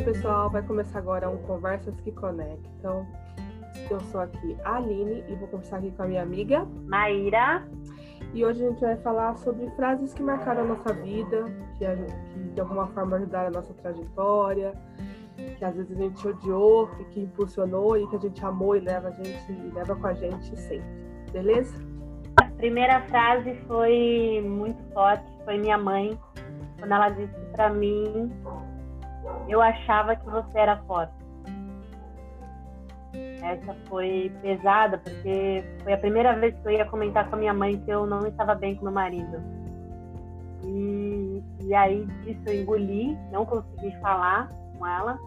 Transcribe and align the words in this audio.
Oi, 0.00 0.04
pessoal, 0.14 0.48
vai 0.48 0.62
começar 0.62 0.98
agora 0.98 1.28
um 1.28 1.36
Conversas 1.42 1.94
que 2.00 2.10
Conectam. 2.10 3.06
Eu 3.90 4.00
sou 4.00 4.22
aqui 4.22 4.56
a 4.64 4.76
Aline 4.76 5.22
e 5.28 5.34
vou 5.34 5.46
conversar 5.46 5.76
aqui 5.76 5.90
com 5.90 6.04
a 6.04 6.06
minha 6.06 6.22
amiga 6.22 6.66
Maíra. 6.86 7.68
E 8.32 8.42
hoje 8.42 8.64
a 8.64 8.70
gente 8.70 8.80
vai 8.80 8.96
falar 8.96 9.36
sobre 9.36 9.68
frases 9.72 10.14
que 10.14 10.22
marcaram 10.22 10.62
a 10.62 10.64
nossa 10.68 10.94
vida, 10.94 11.44
que, 11.76 11.84
a, 11.84 11.94
que 11.96 12.38
de 12.54 12.60
alguma 12.62 12.86
forma 12.86 13.18
ajudaram 13.18 13.48
a 13.48 13.50
nossa 13.50 13.74
trajetória, 13.74 14.72
que 15.58 15.62
às 15.62 15.76
vezes 15.76 15.94
a 15.94 16.00
gente 16.00 16.26
odiou 16.26 16.88
e 16.98 17.04
que 17.04 17.20
impulsionou 17.20 17.98
e 17.98 18.06
que 18.06 18.16
a 18.16 18.20
gente 18.20 18.42
amou 18.42 18.74
e 18.74 18.80
leva 18.80 19.08
a 19.08 19.10
gente 19.10 19.52
e 19.52 19.70
leva 19.74 19.94
com 19.94 20.06
a 20.06 20.14
gente 20.14 20.58
sempre. 20.60 20.88
Beleza? 21.30 21.76
A 22.40 22.46
primeira 22.56 23.02
frase 23.02 23.54
foi 23.68 24.42
muito 24.48 24.82
forte, 24.94 25.30
foi 25.44 25.58
minha 25.58 25.76
mãe, 25.76 26.18
quando 26.78 26.90
ela 26.90 27.10
disse 27.10 27.38
para 27.52 27.68
mim 27.68 28.32
eu 29.48 29.60
achava 29.60 30.16
que 30.16 30.24
você 30.26 30.58
era 30.58 30.76
forte. 30.84 31.12
Essa 33.42 33.74
foi 33.88 34.30
pesada, 34.42 34.98
porque 34.98 35.64
foi 35.82 35.92
a 35.92 35.98
primeira 35.98 36.34
vez 36.34 36.54
que 36.54 36.68
eu 36.68 36.72
ia 36.72 36.84
comentar 36.84 37.28
com 37.28 37.36
a 37.36 37.38
minha 37.38 37.54
mãe 37.54 37.78
que 37.78 37.90
eu 37.90 38.06
não 38.06 38.26
estava 38.26 38.54
bem 38.54 38.76
com 38.76 38.84
meu 38.84 38.92
marido. 38.92 39.42
E, 40.64 41.42
e 41.62 41.74
aí 41.74 42.04
disso 42.22 42.42
eu 42.46 42.60
engoli, 42.60 43.18
não 43.32 43.44
consegui 43.46 43.96
falar 44.00 44.48
com 44.78 44.86
ela. 44.86 45.18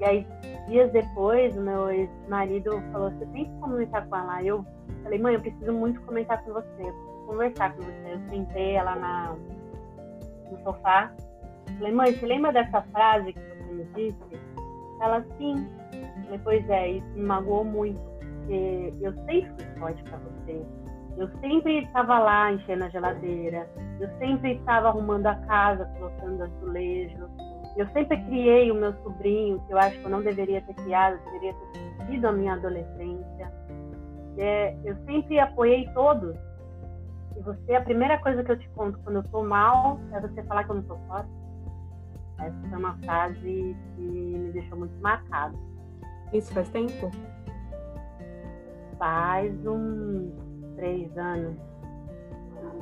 E 0.00 0.04
aí, 0.04 0.26
dias 0.66 0.90
depois, 0.92 1.54
o 1.56 1.60
meu 1.60 1.90
ex-marido 1.90 2.80
falou: 2.92 3.10
Você 3.10 3.26
tem 3.26 3.44
que 3.44 3.60
comentar 3.60 4.06
com 4.06 4.16
ela? 4.16 4.42
Eu 4.42 4.64
falei: 5.02 5.18
Mãe, 5.18 5.34
eu 5.34 5.40
preciso 5.40 5.72
muito 5.72 6.00
comentar 6.02 6.42
com 6.42 6.54
você, 6.54 6.94
conversar 7.26 7.74
com 7.74 7.82
você. 7.82 8.14
Eu 8.14 8.30
sentei 8.30 8.76
ela 8.76 8.96
na, 8.96 9.36
no 10.50 10.58
sofá 10.62 11.12
Falei, 11.80 11.94
mãe, 11.94 12.12
você 12.12 12.26
lembra 12.26 12.52
dessa 12.52 12.82
frase 12.92 13.32
que 13.32 13.40
você 13.40 13.72
me 13.72 13.84
disse? 13.94 14.38
Ela, 15.00 15.24
sim. 15.38 15.66
Falei, 16.24 16.40
pois 16.44 16.68
é, 16.68 16.88
isso 16.90 17.08
me 17.14 17.22
magoou 17.22 17.64
muito, 17.64 17.98
porque 18.18 18.92
eu 19.00 19.14
sempre 19.24 19.50
fui 19.56 19.80
forte 19.80 20.02
para 20.04 20.18
você. 20.18 20.62
Eu 21.16 21.28
sempre 21.40 21.78
estava 21.78 22.18
lá 22.18 22.52
enchendo 22.52 22.84
a 22.84 22.88
geladeira, 22.90 23.66
eu 23.98 24.10
sempre 24.18 24.56
estava 24.56 24.88
arrumando 24.88 25.26
a 25.26 25.34
casa, 25.36 25.86
colocando 25.98 26.42
azulejo. 26.42 27.30
Eu 27.78 27.88
sempre 27.94 28.22
criei 28.24 28.70
o 28.70 28.74
meu 28.74 28.92
sobrinho, 29.02 29.58
que 29.66 29.72
eu 29.72 29.78
acho 29.78 29.98
que 29.98 30.04
eu 30.04 30.10
não 30.10 30.20
deveria 30.20 30.60
ter 30.60 30.74
criado, 30.74 31.18
deveria 31.24 31.54
ter 31.54 32.06
sido 32.06 32.26
a 32.26 32.32
minha 32.32 32.52
adolescência. 32.52 33.52
É, 34.36 34.76
eu 34.84 34.94
sempre 35.06 35.38
apoiei 35.38 35.88
todos. 35.94 36.36
E 37.38 37.40
você, 37.40 37.74
a 37.74 37.80
primeira 37.80 38.18
coisa 38.18 38.44
que 38.44 38.52
eu 38.52 38.58
te 38.58 38.68
conto 38.70 38.98
quando 38.98 39.16
eu 39.16 39.22
tô 39.30 39.42
mal 39.42 39.98
é 40.12 40.20
você 40.20 40.42
falar 40.42 40.64
que 40.64 40.72
eu 40.72 40.76
não 40.76 40.84
sou 40.84 40.98
forte. 41.08 41.39
Essa 42.40 42.68
foi 42.68 42.78
uma 42.78 42.96
frase 43.04 43.76
que 43.96 44.00
me 44.00 44.50
deixou 44.52 44.78
muito 44.78 44.98
marcado. 45.00 45.58
Isso 46.32 46.52
faz 46.54 46.68
tempo? 46.70 47.10
Faz 48.98 49.66
uns 49.66 50.32
três 50.76 51.16
anos. 51.18 51.56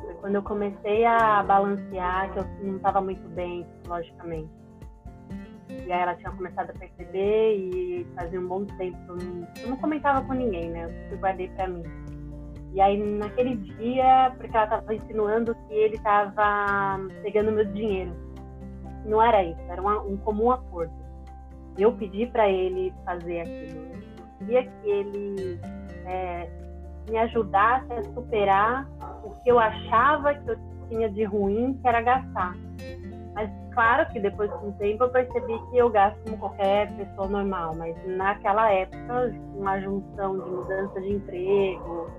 Foi 0.02 0.14
quando 0.14 0.34
eu 0.36 0.42
comecei 0.42 1.04
a 1.04 1.42
balancear, 1.42 2.32
que 2.32 2.38
eu 2.38 2.44
não 2.62 2.76
estava 2.76 3.00
muito 3.00 3.28
bem 3.30 3.64
psicologicamente. 3.64 4.50
E 5.70 5.92
aí 5.92 6.00
ela 6.00 6.14
tinha 6.14 6.30
começado 6.30 6.70
a 6.70 6.72
perceber 6.74 7.56
e 7.56 8.06
fazia 8.14 8.40
um 8.40 8.46
bom 8.46 8.64
tempo 8.64 8.96
eu 9.08 9.16
não, 9.16 9.48
eu 9.62 9.68
não 9.70 9.76
comentava 9.76 10.24
com 10.24 10.34
ninguém, 10.34 10.70
né? 10.70 11.08
Eu 11.10 11.18
guardei 11.18 11.48
para 11.48 11.68
mim. 11.68 11.82
E 12.74 12.80
aí 12.80 13.02
naquele 13.02 13.56
dia, 13.56 14.34
porque 14.36 14.54
ela 14.56 14.64
estava 14.64 14.94
insinuando 14.94 15.54
que 15.54 15.74
ele 15.74 15.96
estava 15.96 16.98
pegando 17.22 17.52
meu 17.52 17.64
dinheiro 17.64 18.27
não 19.08 19.22
era 19.22 19.42
isso, 19.42 19.60
era 19.68 19.82
um, 19.82 20.12
um 20.12 20.16
comum 20.18 20.50
acordo. 20.50 20.92
Eu 21.76 21.92
pedi 21.92 22.26
para 22.26 22.48
ele 22.48 22.92
fazer 23.04 23.40
aquilo. 23.40 23.88
Eu 23.92 24.38
queria 24.38 24.64
que 24.64 24.90
ele 24.90 25.60
é, 26.06 26.50
me 27.08 27.18
ajudasse 27.18 27.92
a 27.92 28.02
superar 28.14 28.88
o 29.24 29.30
que 29.42 29.50
eu 29.50 29.58
achava 29.58 30.34
que 30.34 30.50
eu 30.50 30.56
tinha 30.88 31.08
de 31.08 31.24
ruim, 31.24 31.78
que 31.80 31.88
era 31.88 32.00
gastar. 32.00 32.54
Mas 33.34 33.50
claro 33.72 34.10
que 34.10 34.18
depois 34.18 34.50
de 34.50 34.66
um 34.66 34.72
tempo 34.72 35.04
eu 35.04 35.10
percebi 35.10 35.58
que 35.70 35.78
eu 35.78 35.88
gasto 35.88 36.18
como 36.24 36.38
qualquer 36.38 36.92
pessoa 36.96 37.28
normal, 37.28 37.74
mas 37.76 37.96
naquela 38.06 38.70
época, 38.72 39.32
uma 39.54 39.80
junção 39.80 40.40
de 40.40 40.50
mudança 40.50 41.00
de 41.00 41.12
emprego, 41.12 42.10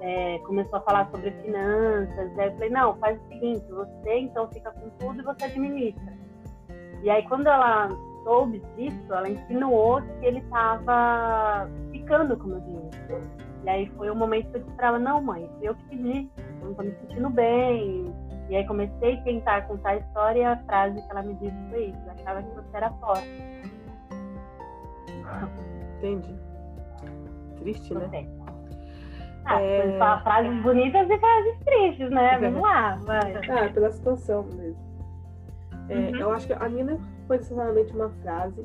é, 0.00 0.38
começou 0.40 0.78
a 0.78 0.82
falar 0.82 1.10
sobre 1.10 1.30
finanças. 1.30 2.38
Aí 2.38 2.48
eu 2.48 2.52
falei, 2.52 2.70
não, 2.70 2.96
faz 2.96 3.20
o 3.20 3.28
seguinte, 3.28 3.64
você 3.70 4.18
então 4.18 4.48
fica 4.48 4.70
com 4.72 4.88
tudo 4.98 5.20
e 5.20 5.24
você 5.24 5.44
administra. 5.44 6.12
E 7.02 7.10
aí 7.10 7.26
quando 7.28 7.46
ela 7.46 7.88
soube 8.24 8.62
disso, 8.76 9.12
ela 9.12 9.28
insinuou 9.28 10.02
que 10.02 10.26
ele 10.26 10.38
estava 10.38 11.70
ficando 11.90 12.36
com 12.36 12.44
o 12.44 12.48
meu 12.48 12.60
dinheiro. 12.60 12.90
E 13.64 13.68
aí 13.68 13.86
foi 13.96 14.10
o 14.10 14.14
momento 14.14 14.50
que 14.50 14.56
eu 14.56 14.62
disse 14.62 14.76
para 14.76 14.88
ela, 14.88 14.98
não 14.98 15.22
mãe, 15.22 15.48
foi 15.58 15.68
eu 15.68 15.74
que 15.74 15.84
pedi, 15.84 16.30
eu 16.38 16.64
não 16.64 16.70
estou 16.70 16.84
me 16.84 16.94
sentindo 17.00 17.30
bem. 17.30 18.04
E 18.48 18.56
aí 18.56 18.66
comecei 18.66 19.18
a 19.18 19.22
tentar 19.22 19.62
contar 19.68 19.90
a 19.90 19.96
história 19.96 20.40
e 20.40 20.44
a 20.44 20.56
frase 20.64 21.00
que 21.00 21.10
ela 21.10 21.22
me 21.22 21.34
disse 21.34 21.56
foi 21.70 21.84
isso, 21.86 21.98
eu 22.06 22.12
achava 22.12 22.42
que 22.42 22.54
você 22.54 22.76
era 22.76 22.90
forte. 22.92 23.28
Entendi. 25.98 26.34
Triste, 27.58 27.94
né? 27.94 28.26
Ah, 29.44 29.60
é... 29.60 29.98
frases 30.22 30.62
bonitas 30.62 31.08
e 31.08 31.18
frases 31.18 31.58
tristes, 31.64 32.10
né? 32.10 32.38
Vamos 32.38 32.62
lá, 32.62 32.96
vai. 33.02 33.34
Ah, 33.48 33.72
pela 33.72 33.90
situação 33.90 34.44
mesmo. 34.54 34.90
É, 35.88 35.94
uhum. 35.94 36.16
Eu 36.16 36.30
acho 36.32 36.46
que 36.46 36.52
a 36.52 36.68
minha 36.68 36.84
não 36.84 37.00
foi 37.26 37.38
necessariamente 37.38 37.92
uma 37.94 38.10
frase, 38.22 38.64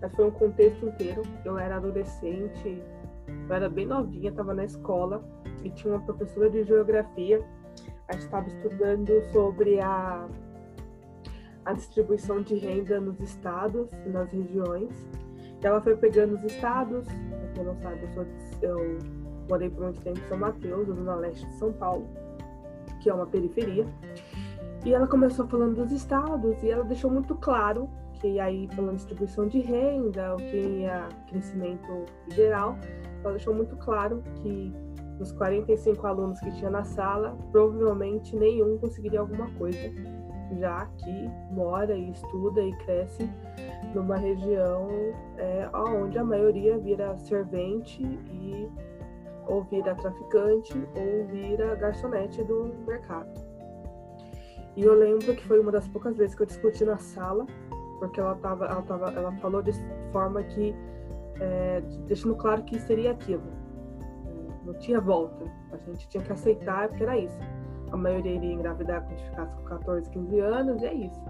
mas 0.00 0.14
foi 0.14 0.26
um 0.26 0.30
contexto 0.30 0.86
inteiro. 0.86 1.22
Eu 1.44 1.58
era 1.58 1.76
adolescente, 1.76 2.82
eu 3.26 3.54
era 3.54 3.68
bem 3.68 3.86
novinha, 3.86 4.30
estava 4.30 4.52
na 4.52 4.64
escola 4.64 5.24
e 5.64 5.70
tinha 5.70 5.94
uma 5.94 6.04
professora 6.04 6.50
de 6.50 6.64
geografia. 6.64 7.42
A 8.08 8.12
gente 8.12 8.24
estava 8.24 8.46
estudando 8.48 9.22
sobre 9.32 9.80
a, 9.80 10.26
a 11.64 11.72
distribuição 11.72 12.42
de 12.42 12.56
renda 12.56 13.00
nos 13.00 13.18
estados 13.20 13.90
e 14.04 14.08
nas 14.10 14.30
regiões. 14.30 15.08
E 15.62 15.66
ela 15.66 15.80
foi 15.80 15.96
pegando 15.96 16.34
os 16.34 16.44
estados, 16.44 17.06
quem 17.54 17.64
não 17.64 17.76
sabe, 17.76 18.00
eu, 18.02 18.08
sou, 18.08 18.26
eu 18.62 18.98
morei 19.48 19.70
por 19.70 19.84
muito 19.84 20.00
tempo 20.00 20.18
em 20.18 20.28
São 20.28 20.38
Mateus, 20.38 20.86
zona 20.86 21.14
leste 21.16 21.46
de 21.46 21.54
São 21.54 21.72
Paulo, 21.72 22.06
que 23.00 23.08
é 23.08 23.14
uma 23.14 23.26
periferia. 23.26 23.86
E 24.84 24.94
ela 24.94 25.06
começou 25.06 25.46
falando 25.48 25.76
dos 25.76 25.92
estados 25.92 26.62
e 26.62 26.70
ela 26.70 26.84
deixou 26.84 27.10
muito 27.10 27.34
claro 27.34 27.88
que 28.20 28.38
aí 28.40 28.68
falando 28.74 28.96
distribuição 28.96 29.46
de 29.46 29.60
renda, 29.60 30.34
o 30.34 30.38
que 30.38 30.84
é 30.84 31.08
crescimento 31.28 32.04
geral, 32.28 32.76
ela 33.22 33.32
deixou 33.32 33.54
muito 33.54 33.76
claro 33.76 34.22
que 34.36 34.72
dos 35.18 35.32
45 35.32 36.06
alunos 36.06 36.40
que 36.40 36.50
tinha 36.52 36.70
na 36.70 36.84
sala, 36.84 37.36
provavelmente 37.50 38.36
nenhum 38.36 38.78
conseguiria 38.78 39.20
alguma 39.20 39.50
coisa, 39.52 39.92
já 40.58 40.86
que 40.86 41.30
mora 41.52 41.94
e 41.94 42.10
estuda 42.10 42.62
e 42.62 42.72
cresce 42.78 43.28
numa 43.94 44.16
região 44.16 44.88
é, 45.36 45.68
onde 45.74 46.18
a 46.18 46.24
maioria 46.24 46.78
vira 46.78 47.16
servente 47.18 48.02
e 48.02 48.68
ou 49.48 49.64
vira 49.64 49.94
traficante 49.94 50.72
ou 50.94 51.26
vira 51.26 51.74
garçonete 51.74 52.44
do 52.44 52.74
mercado. 52.86 53.28
E 54.76 54.82
eu 54.84 54.94
lembro 54.94 55.34
que 55.34 55.44
foi 55.44 55.58
uma 55.58 55.72
das 55.72 55.88
poucas 55.88 56.16
vezes 56.16 56.36
que 56.36 56.42
eu 56.42 56.46
discuti 56.46 56.84
na 56.84 56.98
sala, 56.98 57.44
porque 57.98 58.20
ela 58.20 58.36
tava, 58.36 58.66
ela 58.66 58.82
tava, 58.82 59.10
ela 59.10 59.32
falou 59.38 59.60
de 59.60 59.72
forma 60.12 60.42
que 60.44 60.72
é, 61.40 61.80
deixando 62.06 62.36
claro 62.36 62.62
que 62.62 62.78
seria 62.78 63.10
aquilo. 63.10 63.42
Não 64.64 64.74
tinha 64.74 65.00
volta. 65.00 65.44
A 65.72 65.76
gente 65.78 66.08
tinha 66.08 66.22
que 66.22 66.32
aceitar 66.32 66.88
porque 66.88 67.02
era 67.02 67.18
isso. 67.18 67.38
A 67.90 67.96
maioria 67.96 68.32
iria 68.32 68.52
engravidar 68.52 69.02
quando 69.04 69.18
ficasse 69.18 69.56
com 69.56 69.62
14, 69.64 70.10
15 70.10 70.40
anos, 70.40 70.82
e 70.82 70.86
é 70.86 70.94
isso. 70.94 71.24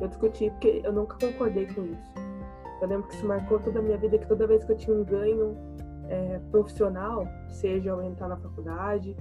Eu 0.00 0.08
discuti 0.08 0.50
porque 0.50 0.82
eu 0.84 0.92
nunca 0.92 1.16
concordei 1.18 1.66
com 1.66 1.84
isso. 1.84 2.12
Eu 2.82 2.88
lembro 2.88 3.08
que 3.08 3.14
isso 3.14 3.26
marcou 3.26 3.58
toda 3.60 3.78
a 3.78 3.82
minha 3.82 3.96
vida, 3.96 4.18
que 4.18 4.26
toda 4.26 4.46
vez 4.46 4.64
que 4.64 4.72
eu 4.72 4.76
tinha 4.76 4.96
um 4.96 5.04
ganho 5.04 5.56
é, 6.12 6.38
profissional, 6.50 7.26
seja 7.48 7.88
eu 7.88 8.02
entrar 8.02 8.28
na 8.28 8.36
faculdade, 8.36 9.16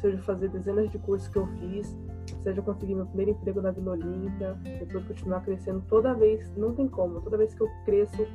seja 0.00 0.18
fazer 0.18 0.48
dezenas 0.50 0.90
de 0.90 0.98
cursos 0.98 1.28
que 1.28 1.38
eu 1.38 1.46
fiz, 1.46 1.96
seja 2.42 2.60
conseguir 2.60 2.94
meu 2.94 3.06
primeiro 3.06 3.30
emprego 3.30 3.62
na 3.62 3.70
Vila 3.70 3.92
Olímpia, 3.92 4.54
depois 4.78 5.06
continuar 5.06 5.40
crescendo 5.40 5.82
toda 5.88 6.12
vez, 6.12 6.54
não 6.54 6.74
tem 6.74 6.86
como, 6.86 7.22
toda 7.22 7.38
vez 7.38 7.54
que 7.54 7.62
eu 7.62 7.70
cresço 7.86 8.26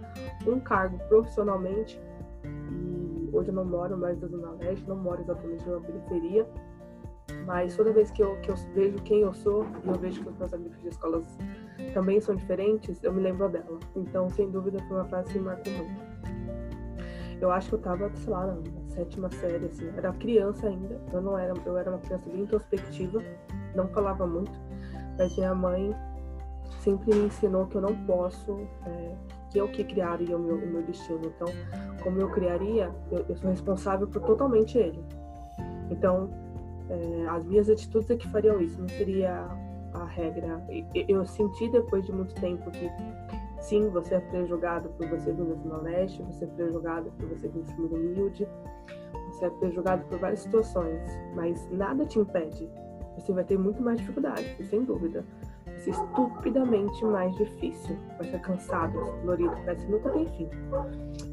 um 0.48 0.59
cargo 0.59 0.98
profissionalmente, 1.07 2.01
e 2.44 3.30
hoje 3.31 3.50
eu 3.50 3.53
não 3.53 3.65
moro 3.65 3.95
mais 3.95 4.19
na 4.19 4.27
Zona 4.27 4.51
Leste, 4.59 4.89
não 4.89 4.95
moro 4.95 5.21
exatamente 5.21 5.63
numa 5.69 5.81
periferia, 5.81 6.48
mas 7.45 7.75
toda 7.75 7.94
vez 7.94 8.09
que 8.09 8.24
eu, 8.24 8.36
que 8.42 8.50
eu 8.50 8.56
vejo 8.74 8.98
quem 9.03 9.19
eu 9.21 9.33
sou 9.33 9.63
e 9.83 9.88
eu 9.88 9.94
vejo 9.94 10.21
que 10.24 10.30
os 10.30 10.38
meus 10.38 10.53
amigos 10.53 10.81
de 10.81 10.88
escolas 10.88 11.38
também 11.94 12.19
são 12.19 12.36
diferentes, 12.36 13.01
eu 13.03 13.13
me 13.13 13.21
lembro 13.21 13.48
dela. 13.48 13.80
Então, 13.95 14.27
sem 14.30 14.50
dúvida, 14.50 14.80
foi 14.88 14.98
uma 14.98 15.06
frase 15.06 15.31
que 15.31 15.39
me 15.39 15.45
marcou 15.45 15.71
muito. 15.71 16.10
Eu 17.41 17.51
acho 17.51 17.69
que 17.69 17.75
eu 17.75 17.79
tava, 17.79 18.11
sei 18.15 18.31
lá, 18.31 18.45
na 18.45 18.61
sétima 18.89 19.29
série, 19.31 19.65
assim. 19.65 19.91
Era 19.97 20.13
criança 20.13 20.67
ainda. 20.67 21.01
Eu 21.11 21.21
não 21.21 21.38
era, 21.38 21.53
eu 21.65 21.75
era 21.75 21.89
uma 21.89 21.99
criança 21.99 22.29
bem 22.29 22.41
introspectiva, 22.41 23.21
não 23.75 23.88
falava 23.88 24.27
muito. 24.27 24.51
Mas 25.17 25.35
minha 25.35 25.55
mãe 25.55 25.93
sempre 26.81 27.15
me 27.15 27.25
ensinou 27.25 27.65
que 27.65 27.75
eu 27.75 27.81
não 27.81 27.95
posso, 28.05 28.59
é, 28.85 29.15
que 29.49 29.57
eu 29.57 29.67
que 29.69 29.83
criaria 29.83 30.38
o 30.38 30.39
meu, 30.39 30.55
o 30.55 30.67
meu 30.67 30.83
destino. 30.83 31.21
Então, 31.25 31.47
como 32.03 32.21
eu 32.21 32.29
criaria, 32.29 32.93
eu, 33.11 33.25
eu 33.27 33.35
sou 33.35 33.49
responsável 33.49 34.07
por 34.07 34.21
totalmente 34.21 34.77
ele. 34.77 35.03
Então, 35.89 36.29
é, 36.89 37.27
as 37.27 37.43
minhas 37.45 37.69
atitudes 37.69 38.09
é 38.11 38.15
que 38.15 38.27
fariam 38.29 38.61
isso, 38.61 38.79
não 38.79 38.89
seria 38.89 39.47
a 39.93 40.05
regra. 40.05 40.63
Eu, 40.93 41.05
eu 41.07 41.25
senti 41.25 41.69
depois 41.69 42.05
de 42.05 42.11
muito 42.11 42.35
tempo 42.35 42.69
que 42.69 42.89
sim, 43.61 43.89
você 43.89 44.15
é 44.15 44.19
prejugado 44.19 44.89
por 44.89 45.07
você 45.07 45.31
vir 45.31 45.45
da 45.45 45.55
Zona 45.55 45.77
Leste, 45.77 46.21
você 46.23 46.43
é 46.43 46.47
prejugado 46.47 47.11
por 47.17 47.29
você 47.29 47.47
vir 47.47 47.61
de 47.61 47.73
família 47.75 47.97
humilde, 47.97 48.47
você 49.31 49.45
é 49.45 49.49
prejugado 49.49 50.03
por 50.07 50.19
várias 50.19 50.41
situações, 50.41 51.01
mas 51.35 51.69
nada 51.71 52.05
te 52.05 52.19
impede. 52.19 52.69
Você 53.15 53.33
vai 53.33 53.43
ter 53.43 53.57
muito 53.57 53.81
mais 53.81 53.99
dificuldade, 53.99 54.55
sem 54.63 54.83
dúvida. 54.83 55.23
Vai 55.65 55.77
ser 55.79 55.91
estupidamente 55.91 57.05
mais 57.05 57.35
difícil. 57.35 57.95
Vai 58.17 58.27
ser 58.27 58.39
cansado, 58.41 58.93
dolorido, 59.21 59.51
parece 59.65 59.85
que 59.85 59.91
nunca 59.91 60.09
tem 60.09 60.27
fim. 60.29 60.49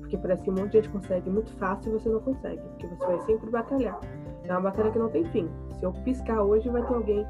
Porque 0.00 0.16
parece 0.18 0.42
que 0.42 0.50
um 0.50 0.54
monte 0.54 0.72
de 0.72 0.78
gente 0.78 0.90
consegue 0.90 1.30
muito 1.30 1.52
fácil 1.56 1.90
e 1.90 1.92
você 1.98 2.08
não 2.08 2.20
consegue, 2.20 2.60
porque 2.60 2.86
você 2.86 3.06
vai 3.06 3.20
sempre 3.20 3.50
batalhar. 3.50 4.00
É 4.44 4.52
uma 4.52 4.60
batalha 4.62 4.90
que 4.90 4.98
não 4.98 5.08
tem 5.10 5.24
fim. 5.26 5.48
Se 5.78 5.84
eu 5.84 5.92
piscar 6.04 6.42
hoje, 6.42 6.68
vai 6.68 6.82
ter 6.86 6.94
alguém 6.94 7.26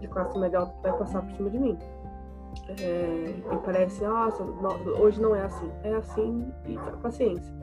de 0.00 0.08
classe 0.08 0.38
alta 0.38 0.72
que 0.72 0.82
vai 0.82 0.98
passar 0.98 1.22
por 1.22 1.32
cima 1.32 1.50
de 1.50 1.58
mim. 1.58 1.78
É, 2.68 3.34
e 3.52 3.56
parece, 3.64 4.04
nossa, 4.04 4.42
hoje 4.42 5.20
não 5.20 5.34
é 5.34 5.44
assim. 5.44 5.70
É 5.82 5.94
assim 5.94 6.52
e 6.66 6.76
paciência. 7.00 7.54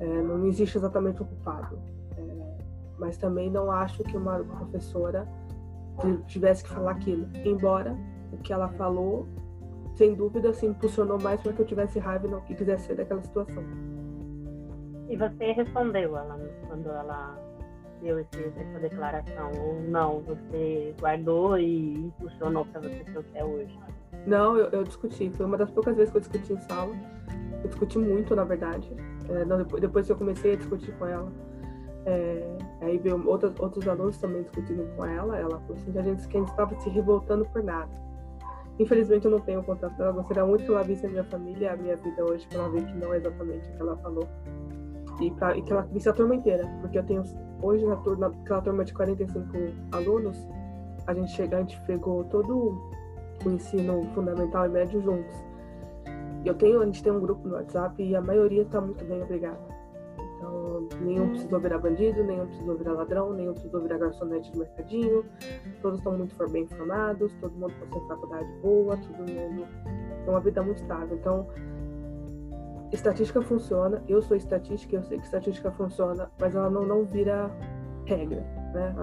É, 0.00 0.04
não 0.04 0.46
existe 0.46 0.76
exatamente 0.76 1.22
o 1.22 1.24
culpado. 1.24 1.78
É, 2.16 2.22
mas 2.98 3.16
também 3.16 3.50
não 3.50 3.70
acho 3.70 4.02
que 4.02 4.16
uma 4.16 4.38
professora 4.38 5.26
tivesse 6.26 6.64
que 6.64 6.70
falar 6.70 6.92
aquilo. 6.92 7.28
Embora 7.44 7.96
o 8.32 8.38
que 8.38 8.52
ela 8.52 8.68
falou, 8.70 9.26
sem 9.94 10.14
dúvida, 10.14 10.52
se 10.52 10.66
impulsionou 10.66 11.20
mais 11.20 11.40
para 11.40 11.52
que 11.52 11.60
eu 11.60 11.66
tivesse 11.66 11.98
raiva 11.98 12.26
e 12.26 12.30
não 12.30 12.40
que 12.40 12.54
quisesse 12.54 12.86
ser 12.86 12.96
daquela 12.96 13.22
situação. 13.22 13.62
E 15.08 15.16
você 15.16 15.52
respondeu 15.52 16.16
ela 16.16 16.40
quando 16.66 16.88
ela 16.88 17.38
deu 18.02 18.18
esse, 18.18 18.52
essa 18.56 18.78
declaração? 18.80 19.50
Ou 19.58 19.80
não, 19.88 20.20
você 20.20 20.94
guardou 20.98 21.58
e 21.58 21.94
impulsionou 21.94 22.64
para 22.66 22.80
você 22.80 23.04
ser 23.04 23.18
o 23.18 23.22
que 23.22 23.38
é 23.38 23.44
hoje? 23.44 23.78
Não, 24.26 24.56
eu, 24.56 24.66
eu, 24.70 24.84
discuti. 24.84 25.30
Foi 25.30 25.46
uma 25.46 25.56
das 25.56 25.70
poucas 25.70 25.96
vezes 25.96 26.10
que 26.10 26.18
eu 26.18 26.20
discuti 26.20 26.52
em 26.52 26.60
sala. 26.60 26.94
Eu 27.62 27.68
discuti 27.68 27.98
muito, 27.98 28.34
na 28.36 28.44
verdade. 28.44 28.90
É, 29.28 29.44
não, 29.44 29.58
depois, 29.58 29.80
depois 29.80 30.08
eu 30.08 30.16
comecei 30.16 30.54
a 30.54 30.56
discutir 30.56 30.92
com 30.98 31.06
ela, 31.06 31.32
é, 32.04 32.58
aí 32.80 32.98
veio 32.98 33.26
outros, 33.28 33.52
outros 33.60 33.86
alunos 33.86 34.18
também 34.18 34.42
discutindo 34.42 34.84
com 34.96 35.04
ela. 35.04 35.36
Ela 35.36 35.58
falou 35.60 35.76
assim, 35.76 35.98
a 35.98 36.02
gente, 36.02 36.26
que 36.28 36.36
a 36.36 36.40
gente 36.40 36.50
estava 36.50 36.74
se 36.80 36.88
revoltando 36.90 37.44
por 37.46 37.62
nada. 37.62 37.90
Infelizmente 38.78 39.24
eu 39.24 39.30
não 39.30 39.40
tenho 39.40 39.62
contato 39.62 39.96
dela. 39.96 40.12
Gostaria 40.12 40.44
muito 40.44 40.64
que 40.64 40.70
ela 40.70 40.82
visse 40.82 41.06
a 41.06 41.08
minha 41.08 41.24
família, 41.24 41.72
a 41.72 41.76
minha 41.76 41.96
vida 41.96 42.24
hoje, 42.24 42.46
para 42.48 42.58
ela 42.58 42.68
ver 42.70 42.84
que 42.84 42.96
não 42.96 43.12
é 43.12 43.18
exatamente 43.18 43.68
o 43.68 43.76
que 43.76 43.82
ela 43.82 43.96
falou. 43.98 44.28
E, 45.20 45.30
pra, 45.32 45.56
e 45.56 45.62
que 45.62 45.72
ela 45.72 45.82
visse 45.82 46.08
a 46.08 46.12
turma 46.12 46.34
inteira. 46.34 46.66
Porque 46.80 46.98
eu 46.98 47.04
tenho, 47.04 47.22
hoje, 47.62 47.86
na 47.86 47.96
turma, 47.96 48.28
naquela 48.28 48.60
turma 48.60 48.84
de 48.84 48.92
45 48.92 49.48
alunos, 49.92 50.46
a 51.06 51.14
gente 51.14 51.32
chega, 51.32 51.56
a 51.56 51.60
gente 51.60 51.80
pegou 51.82 52.24
todo 52.24 52.78
o 53.44 53.50
ensino 53.50 54.04
fundamental 54.14 54.66
e 54.66 54.68
médio 54.68 55.00
juntos. 55.00 55.34
Eu 56.44 56.54
tenho, 56.54 56.80
a 56.80 56.84
gente 56.84 57.02
tem 57.02 57.12
um 57.12 57.20
grupo 57.20 57.46
no 57.46 57.54
WhatsApp 57.54 58.02
e 58.02 58.16
a 58.16 58.20
maioria 58.20 58.62
está 58.62 58.80
muito 58.80 59.04
bem, 59.04 59.22
obrigada. 59.22 59.60
Então, 60.36 60.88
nenhum 61.00 61.28
precisou 61.28 61.60
virar 61.60 61.78
bandido, 61.78 62.24
nenhum 62.24 62.46
precisou 62.46 62.76
virar 62.76 62.92
ladrão, 62.94 63.32
nenhum 63.32 63.52
precisou 63.52 63.80
virar 63.80 63.98
garçonete 63.98 64.50
do 64.50 64.58
mercadinho. 64.58 65.24
Todos 65.80 65.98
estão 65.98 66.18
muito 66.18 66.48
bem 66.48 66.66
formados, 66.66 67.32
todo 67.40 67.52
mundo 67.52 67.72
possui 67.78 68.08
faculdade 68.08 68.48
boa, 68.60 68.96
todo 68.96 69.18
mundo 69.18 69.68
tem 70.24 70.28
uma 70.28 70.40
vida 70.40 70.62
muito 70.62 70.82
estável. 70.82 71.16
Então, 71.16 71.46
estatística 72.92 73.40
funciona, 73.40 74.02
eu 74.08 74.20
sou 74.22 74.36
estatística, 74.36 74.96
eu 74.96 75.02
sei 75.02 75.18
que 75.18 75.24
estatística 75.24 75.70
funciona, 75.72 76.30
mas 76.38 76.54
ela 76.54 76.68
não, 76.68 76.86
não 76.86 77.04
vira 77.04 77.50
regra, 78.04 78.40
né? 78.74 78.94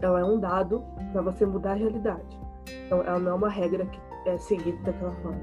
Ela 0.00 0.20
é 0.20 0.24
um 0.24 0.40
dado 0.40 0.82
para 1.12 1.22
você 1.22 1.46
mudar 1.46 1.72
a 1.72 1.74
realidade. 1.74 2.40
Então, 2.86 3.02
ela 3.02 3.18
não 3.18 3.32
é 3.32 3.34
uma 3.34 3.48
regra 3.48 3.86
que 3.86 4.00
é 4.26 4.36
seguida 4.38 4.76
daquela 4.82 5.12
forma. 5.16 5.40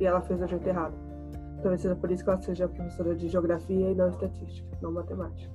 E 0.00 0.06
ela 0.06 0.20
fez 0.22 0.42
a 0.42 0.46
jeito 0.46 0.66
errado. 0.66 0.94
Talvez 1.62 1.82
seja 1.82 1.94
por 1.94 2.10
isso 2.10 2.24
que 2.24 2.30
ela 2.30 2.40
seja 2.40 2.68
professora 2.68 3.14
de 3.14 3.28
geografia 3.28 3.90
e 3.90 3.94
não 3.94 4.08
estatística, 4.08 4.68
não 4.80 4.92
matemática. 4.92 5.52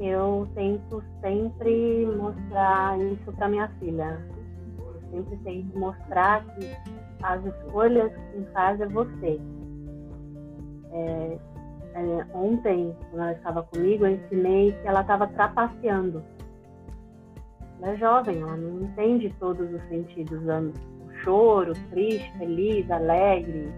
Eu 0.00 0.48
tento 0.54 1.02
sempre 1.20 2.06
mostrar 2.16 2.98
isso 2.98 3.30
para 3.32 3.48
minha 3.48 3.68
filha. 3.78 4.26
Eu 4.78 5.00
sempre 5.10 5.36
tento 5.38 5.78
mostrar 5.78 6.44
que 6.54 6.74
as 7.22 7.44
escolhas 7.44 8.12
que 8.12 8.32
quem 8.32 8.44
faz 8.52 8.80
é 8.80 8.86
você. 8.86 9.40
É, 10.92 11.38
é, 11.94 12.26
ontem, 12.34 12.96
quando 13.10 13.22
ela 13.22 13.32
estava 13.32 13.62
comigo, 13.62 14.06
eu 14.06 14.14
ensinei 14.14 14.72
que 14.72 14.88
ela 14.88 15.00
estava 15.00 15.26
trapaceando 15.28 16.22
ela 17.82 17.92
é 17.92 17.96
jovem, 17.96 18.40
ela 18.42 18.56
não 18.56 18.82
entende 18.82 19.34
todos 19.38 19.72
os 19.72 19.82
sentidos, 19.88 20.42
o 20.42 21.12
choro, 21.22 21.72
triste, 21.90 22.30
feliz, 22.36 22.90
alegre. 22.90 23.72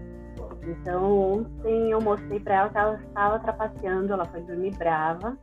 Então, 0.61 1.33
ontem 1.33 1.91
eu 1.91 2.01
mostrei 2.01 2.39
para 2.39 2.55
ela 2.55 2.69
que 2.69 2.77
ela 2.77 2.95
estava 2.95 3.39
trapaceando, 3.39 4.13
ela 4.13 4.25
foi 4.25 4.41
dormir 4.41 4.75
brava. 4.77 5.37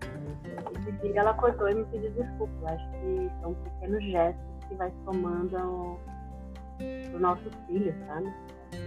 E 0.86 0.92
dia 0.92 1.20
ela 1.20 1.30
acordou 1.30 1.70
e 1.70 1.74
me 1.74 1.84
pediu 1.86 2.10
desculpa. 2.10 2.52
Eu 2.60 2.68
acho 2.68 2.90
que 2.90 3.30
são 3.40 3.54
pequenos 3.54 4.04
gestos 4.04 4.64
que 4.68 4.74
vai 4.74 4.92
somando 5.04 5.98
para 6.04 6.09
os 7.14 7.20
nossos 7.20 7.52
filhos, 7.66 7.94
sabe? 8.06 8.32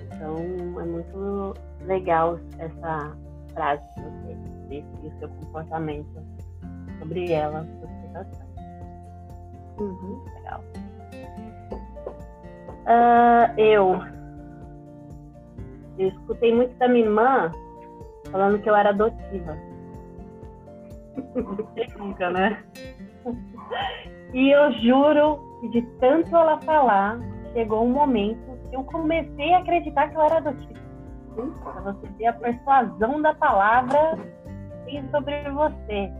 Então, 0.05 0.37
é 0.79 0.85
muito 0.85 1.53
legal 1.85 2.39
essa 2.57 3.15
frase 3.53 3.81
que 3.93 4.01
você 4.01 4.37
disse 4.69 4.87
e 5.03 5.07
o 5.07 5.19
seu 5.19 5.29
comportamento 5.29 6.23
sobre 6.99 7.31
ela, 7.31 7.65
sobre 7.79 7.95
situação. 8.07 8.47
Uhum. 9.79 10.23
Legal. 10.35 10.63
Uh, 12.85 13.59
eu. 13.59 13.99
Eu 15.97 16.07
escutei 16.09 16.53
muito 16.53 16.75
da 16.77 16.87
minha 16.87 17.05
irmã 17.05 17.51
falando 18.31 18.59
que 18.61 18.69
eu 18.69 18.75
era 18.75 18.89
adotiva. 18.89 19.57
Nunca, 21.97 22.29
né? 22.31 22.63
E 24.33 24.49
eu 24.49 24.71
juro 24.81 25.39
que 25.61 25.69
de 25.69 25.81
tanto 25.99 26.35
ela 26.35 26.59
falar, 26.61 27.19
chegou 27.53 27.85
um 27.85 27.91
momento 27.91 28.57
que 28.69 28.75
eu 28.75 28.83
comecei 28.83 29.53
a 29.53 29.59
acreditar 29.59 30.09
que 30.09 30.15
eu 30.15 30.21
era 30.21 30.37
adotiva. 30.37 30.81
Pra 31.63 31.81
você 31.81 32.07
ver 32.17 32.27
a 32.27 32.33
persuasão 32.33 33.21
da 33.21 33.33
palavra 33.33 34.17
sobre 35.11 35.49
você. 35.51 36.11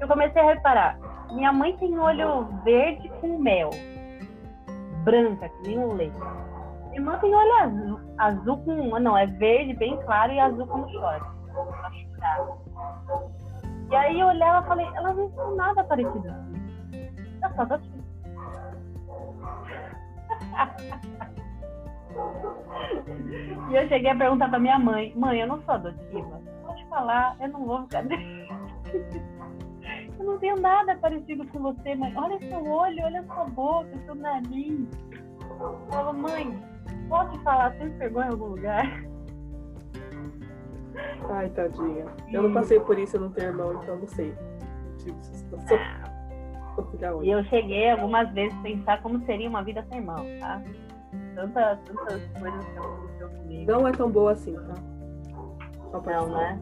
Eu 0.00 0.06
comecei 0.06 0.40
a 0.40 0.46
reparar, 0.46 0.98
minha 1.32 1.52
mãe 1.52 1.76
tem 1.78 1.98
olho 1.98 2.46
verde 2.64 3.08
com 3.20 3.38
mel, 3.38 3.70
branca, 5.02 5.48
que 5.48 5.68
nem 5.68 5.78
um 5.78 5.94
leite. 5.94 6.16
Minha 6.90 6.96
irmã 6.96 7.18
tem 7.18 7.34
olho 7.34 7.54
azul, 7.62 8.00
azul 8.18 8.58
com. 8.58 8.98
Não, 9.00 9.16
é 9.16 9.26
verde 9.26 9.74
bem 9.74 9.96
claro 10.04 10.32
e 10.32 10.38
azul 10.38 10.66
com 10.66 10.88
short. 10.88 11.24
E 13.90 13.96
aí 13.96 14.20
eu 14.20 14.28
olhava 14.28 14.64
e 14.64 14.68
falei, 14.68 14.86
elas 14.94 15.16
não 15.16 15.30
são 15.34 15.56
nada 15.56 15.84
parecidas 15.84 16.32
Eu 17.42 17.50
sou 17.50 17.62
adotiva. 17.62 17.93
E 23.70 23.74
eu 23.74 23.88
cheguei 23.88 24.10
a 24.10 24.16
perguntar 24.16 24.48
pra 24.48 24.58
minha 24.58 24.78
mãe, 24.78 25.12
mãe, 25.16 25.40
eu 25.40 25.46
não 25.46 25.60
sou 25.62 25.74
adotiva. 25.74 26.40
Pode 26.64 26.84
falar, 26.86 27.36
eu 27.40 27.48
não 27.48 27.64
vou 27.64 27.82
ficar. 27.82 28.04
eu 30.18 30.24
não 30.24 30.38
tenho 30.38 30.56
nada 30.60 30.96
parecido 30.96 31.46
com 31.48 31.60
você, 31.60 31.94
mãe. 31.94 32.14
Olha 32.16 32.38
seu 32.38 32.64
olho, 32.66 33.04
olha 33.04 33.22
sua 33.24 33.44
boca, 33.44 33.90
seu 34.04 34.14
nariz. 34.14 34.88
Eu 35.60 35.80
falo, 35.90 36.12
mãe, 36.12 36.58
pode 37.08 37.38
falar 37.40 37.72
sem 37.74 37.88
vergonha 37.98 38.28
em 38.28 38.30
algum 38.30 38.46
lugar? 38.46 39.04
Ai, 41.30 41.48
tadinha. 41.50 42.06
Eu 42.32 42.42
não 42.44 42.52
passei 42.52 42.78
por 42.80 42.98
isso, 42.98 43.16
eu 43.16 43.22
não 43.22 43.30
tenho 43.30 43.48
irmão, 43.48 43.82
então 43.82 43.98
não 43.98 44.06
sei. 44.06 44.34
Tipo. 44.98 45.56
E 47.22 47.30
eu 47.30 47.44
cheguei 47.44 47.90
algumas 47.90 48.30
vezes 48.32 48.56
a 48.58 48.62
pensar 48.62 49.02
como 49.02 49.24
seria 49.24 49.48
uma 49.48 49.62
vida 49.62 49.84
sem 49.88 49.98
irmão, 49.98 50.24
tá? 50.40 50.62
Tanta, 51.34 51.78
tantas 51.84 52.22
coisas 52.38 52.64
que 52.64 52.78
aconteceu 52.78 53.28
comigo. 53.28 53.72
Não 53.72 53.88
é 53.88 53.92
tão 53.92 54.10
boa 54.10 54.32
assim, 54.32 54.54
tá? 54.54 54.74
Só 55.90 56.00
não, 56.00 56.28
né? 56.28 56.58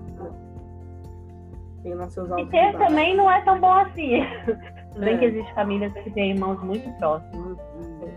Tem 1.83 1.95
lá 1.95 2.09
seus 2.09 2.31
altos. 2.31 2.47
E 2.47 2.51
ter 2.51 2.79
também 2.79 3.17
não 3.17 3.31
é 3.31 3.41
tão 3.43 3.61
bom 3.61 3.73
assim. 3.73 4.25
Tudo 4.93 5.03
é. 5.03 5.07
bem 5.07 5.19
que 5.19 5.25
existem 5.25 5.55
famílias 5.55 5.93
que 5.93 6.11
têm 6.11 6.33
irmãos 6.33 6.63
muito 6.63 6.89
próximos. 6.99 7.59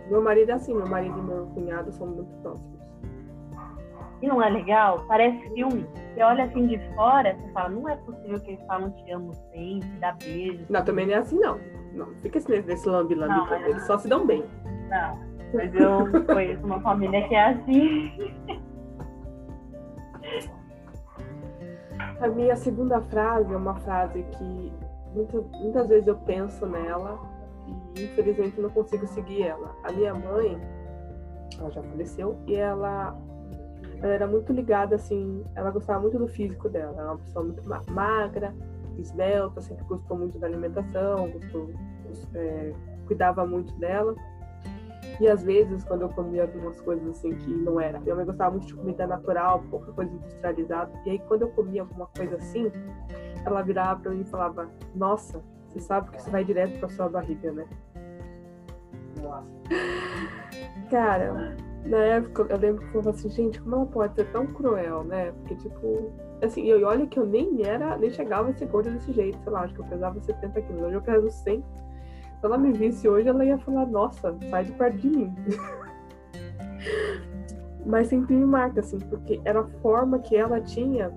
Meu 0.10 0.22
marido 0.22 0.52
é 0.52 0.54
assim, 0.54 0.74
meu 0.74 0.88
marido 0.88 1.18
e 1.18 1.22
meu 1.22 1.48
cunhado 1.48 1.92
são 1.92 2.08
muito 2.08 2.32
próximos. 2.42 2.76
E 4.22 4.28
não 4.28 4.42
é 4.42 4.50
legal? 4.50 5.04
Parece 5.08 5.50
filme. 5.54 5.86
Você 6.14 6.22
olha 6.22 6.46
assim 6.46 6.68
de 6.68 6.80
fora, 6.96 7.36
você 7.36 7.52
fala, 7.52 7.70
não 7.70 7.90
é 7.90 7.96
possível 7.98 8.40
que 8.40 8.52
eles 8.52 8.66
falam 8.66 8.92
te 8.92 9.12
amo 9.12 9.34
sempre, 9.52 9.90
dá 10.00 10.14
beijo. 10.14 10.66
Não, 10.70 10.84
também 10.84 11.06
não 11.06 11.14
é 11.16 11.18
assim 11.18 11.40
não. 11.40 11.60
Não, 11.96 12.08
fica 12.22 12.40
nesse, 12.40 12.62
nesse 12.62 12.90
lambi-lambi, 12.90 13.54
é. 13.54 13.70
eles 13.70 13.86
só 13.86 13.98
se 13.98 14.08
dão 14.08 14.26
bem. 14.26 14.44
Não, 14.90 15.20
Mas 15.54 15.74
eu 15.74 16.26
conheço 16.26 16.66
uma 16.66 16.80
família 16.82 17.28
que 17.28 17.34
é 17.34 17.50
assim. 17.50 18.36
A 22.20 22.28
minha 22.28 22.56
segunda 22.56 23.02
frase 23.02 23.54
é 23.54 23.58
uma 23.58 23.76
frase 23.76 24.24
que 24.38 24.74
muitas, 25.14 25.46
muitas 25.52 25.88
vezes 25.88 26.08
eu 26.08 26.16
penso 26.18 26.66
nela 26.66 27.20
e 27.96 28.04
infelizmente 28.04 28.60
não 28.60 28.70
consigo 28.70 29.08
seguir 29.08 29.44
ela. 29.44 29.74
A 29.84 29.92
minha 29.92 30.14
mãe, 30.14 30.60
ela 31.58 31.72
já 31.72 31.82
faleceu 31.82 32.38
e 32.48 32.56
ela, 32.56 33.18
ela 34.02 34.14
era 34.14 34.28
muito 34.28 34.52
ligada 34.52 34.96
assim, 34.96 35.46
ela 35.56 35.72
gostava 35.72 36.02
muito 36.02 36.18
do 36.18 36.28
físico 36.28 36.68
dela, 36.70 36.94
era 36.98 37.12
uma 37.12 37.18
pessoa 37.18 37.46
muito 37.46 37.64
magra, 37.92 38.54
esbelta, 39.02 39.62
sempre 39.62 39.84
gostou 39.86 40.18
muito 40.18 40.38
da 40.40 40.48
alimentação, 40.48 41.30
gostou, 41.32 41.70
é, 42.34 42.74
cuidava 43.08 43.46
muito 43.46 43.74
dela. 43.76 44.16
E 45.20 45.28
às 45.28 45.44
vezes, 45.44 45.84
quando 45.84 46.02
eu 46.02 46.10
comia 46.10 46.44
algumas 46.44 46.80
coisas 46.82 47.08
assim 47.10 47.34
que 47.36 47.50
não 47.50 47.80
era, 47.80 48.00
minha 48.00 48.16
mãe 48.16 48.26
gostava 48.26 48.52
muito 48.52 48.68
de 48.68 48.76
comida 48.76 49.08
natural, 49.08 49.64
pouca 49.70 49.92
coisa 49.94 50.14
industrializada. 50.14 50.92
E 51.06 51.12
aí, 51.12 51.20
quando 51.20 51.44
eu 51.44 51.50
comia 51.50 51.82
alguma 51.82 52.08
coisa 52.08 52.36
assim, 52.36 52.72
ela 53.46 53.62
virava 53.62 54.02
para 54.02 54.12
mim 54.12 54.22
e 54.22 54.26
falava: 54.26 54.70
Nossa, 54.94 55.42
você 55.70 55.80
sabe 55.80 56.12
que 56.12 56.18
isso 56.18 56.30
vai 56.30 56.44
direto 56.44 56.80
para 56.80 56.90
sua 56.90 57.08
barriga, 57.08 57.52
né? 57.52 57.66
Nossa. 59.22 59.48
Cara, 60.90 61.56
na 61.86 61.98
época 61.98 62.48
eu 62.50 62.58
lembro 62.58 62.82
que 62.82 62.88
eu 62.88 62.92
falava 62.92 63.10
assim: 63.12 63.30
Gente, 63.30 63.62
como 63.62 63.76
ela 63.76 63.86
pode 63.86 64.16
ser 64.16 64.32
tão 64.32 64.48
cruel, 64.48 65.04
né? 65.06 65.32
Porque, 65.32 65.56
tipo, 65.56 66.12
assim, 66.42 66.64
e 66.66 66.84
olha 66.84 67.08
que 67.08 67.20
eu 67.20 67.26
nem 67.26 67.66
era, 67.66 67.98
nem 67.98 68.10
chegava 68.10 68.50
a 68.50 68.54
ser 68.54 68.68
gorda 68.68 68.92
desse 68.92 69.12
jeito, 69.12 69.38
sei 69.44 69.52
lá, 69.52 69.62
acho 69.62 69.74
que 69.74 69.82
eu 69.82 69.86
pesava 69.86 70.20
70 70.20 70.62
quilos, 70.62 70.82
hoje 70.84 70.96
eu 70.96 71.02
peso 71.02 71.30
100 71.30 71.64
se 72.40 72.46
ela 72.46 72.58
me 72.60 72.72
visse 72.72 73.08
hoje, 73.08 73.28
ela 73.28 73.44
ia 73.44 73.58
falar: 73.58 73.88
Nossa, 73.88 74.36
sai 74.52 74.66
de 74.66 74.72
perto 74.74 74.98
de 74.98 75.10
mim. 75.10 75.34
Mas 77.84 78.08
sempre 78.08 78.36
me 78.36 78.46
marca, 78.46 78.82
assim, 78.82 79.00
porque 79.00 79.42
era 79.44 79.62
a 79.62 79.66
forma 79.82 80.20
que 80.20 80.36
ela 80.36 80.62
tinha 80.62 81.12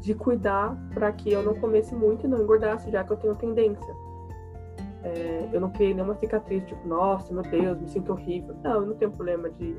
de 0.00 0.14
cuidar 0.14 0.74
para 0.94 1.12
que 1.12 1.30
eu 1.30 1.42
não 1.42 1.54
comesse 1.54 1.94
muito 1.94 2.26
e 2.26 2.28
não 2.28 2.42
engordasse, 2.42 2.90
já 2.90 3.04
que 3.04 3.12
eu 3.12 3.16
tenho 3.18 3.34
tendência. 3.34 3.94
É, 5.02 5.48
eu 5.52 5.60
não 5.60 5.70
criei 5.70 5.92
nenhuma 5.94 6.14
cicatriz, 6.14 6.64
tipo, 6.64 6.86
nossa, 6.86 7.32
meu 7.32 7.42
Deus, 7.42 7.78
me 7.78 7.88
sinto 7.88 8.12
horrível. 8.12 8.54
Não, 8.62 8.72
eu 8.76 8.86
não 8.86 8.94
tenho 8.94 9.10
problema 9.10 9.50
de. 9.50 9.76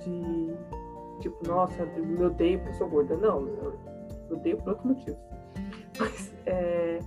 de 0.00 0.54
tipo, 1.20 1.46
nossa, 1.46 1.82
eu 1.82 2.04
me 2.04 2.24
odeio 2.24 2.58
porque 2.60 2.74
sou 2.74 2.88
gorda. 2.88 3.16
Não, 3.16 3.46
eu 3.46 3.78
odeio 4.30 4.56
por 4.58 4.70
outros 4.70 4.86
motivos. 4.86 5.20
Mas, 5.98 6.34
é, 6.44 7.00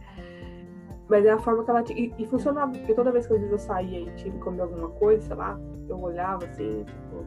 mas 1.08 1.26
é 1.26 1.32
a 1.32 1.40
forma 1.40 1.64
que 1.64 1.70
ela 1.70 1.84
tinha. 1.84 2.00
E, 2.00 2.14
e, 2.18 2.26
funcionava, 2.28 2.72
porque 2.72 2.94
toda 2.94 3.12
vez 3.12 3.26
que 3.26 3.34
às 3.34 3.40
vezes 3.40 3.52
eu 3.52 3.60
saía 3.60 4.00
e 4.00 4.12
tinha 4.16 4.32
que 4.32 4.40
comer 4.40 4.62
alguma 4.62 4.90
coisa, 4.90 5.26
sei 5.26 5.36
lá, 5.36 5.60
eu 5.88 6.00
olhava 6.00 6.46
assim, 6.46 6.84
tipo, 6.84 7.26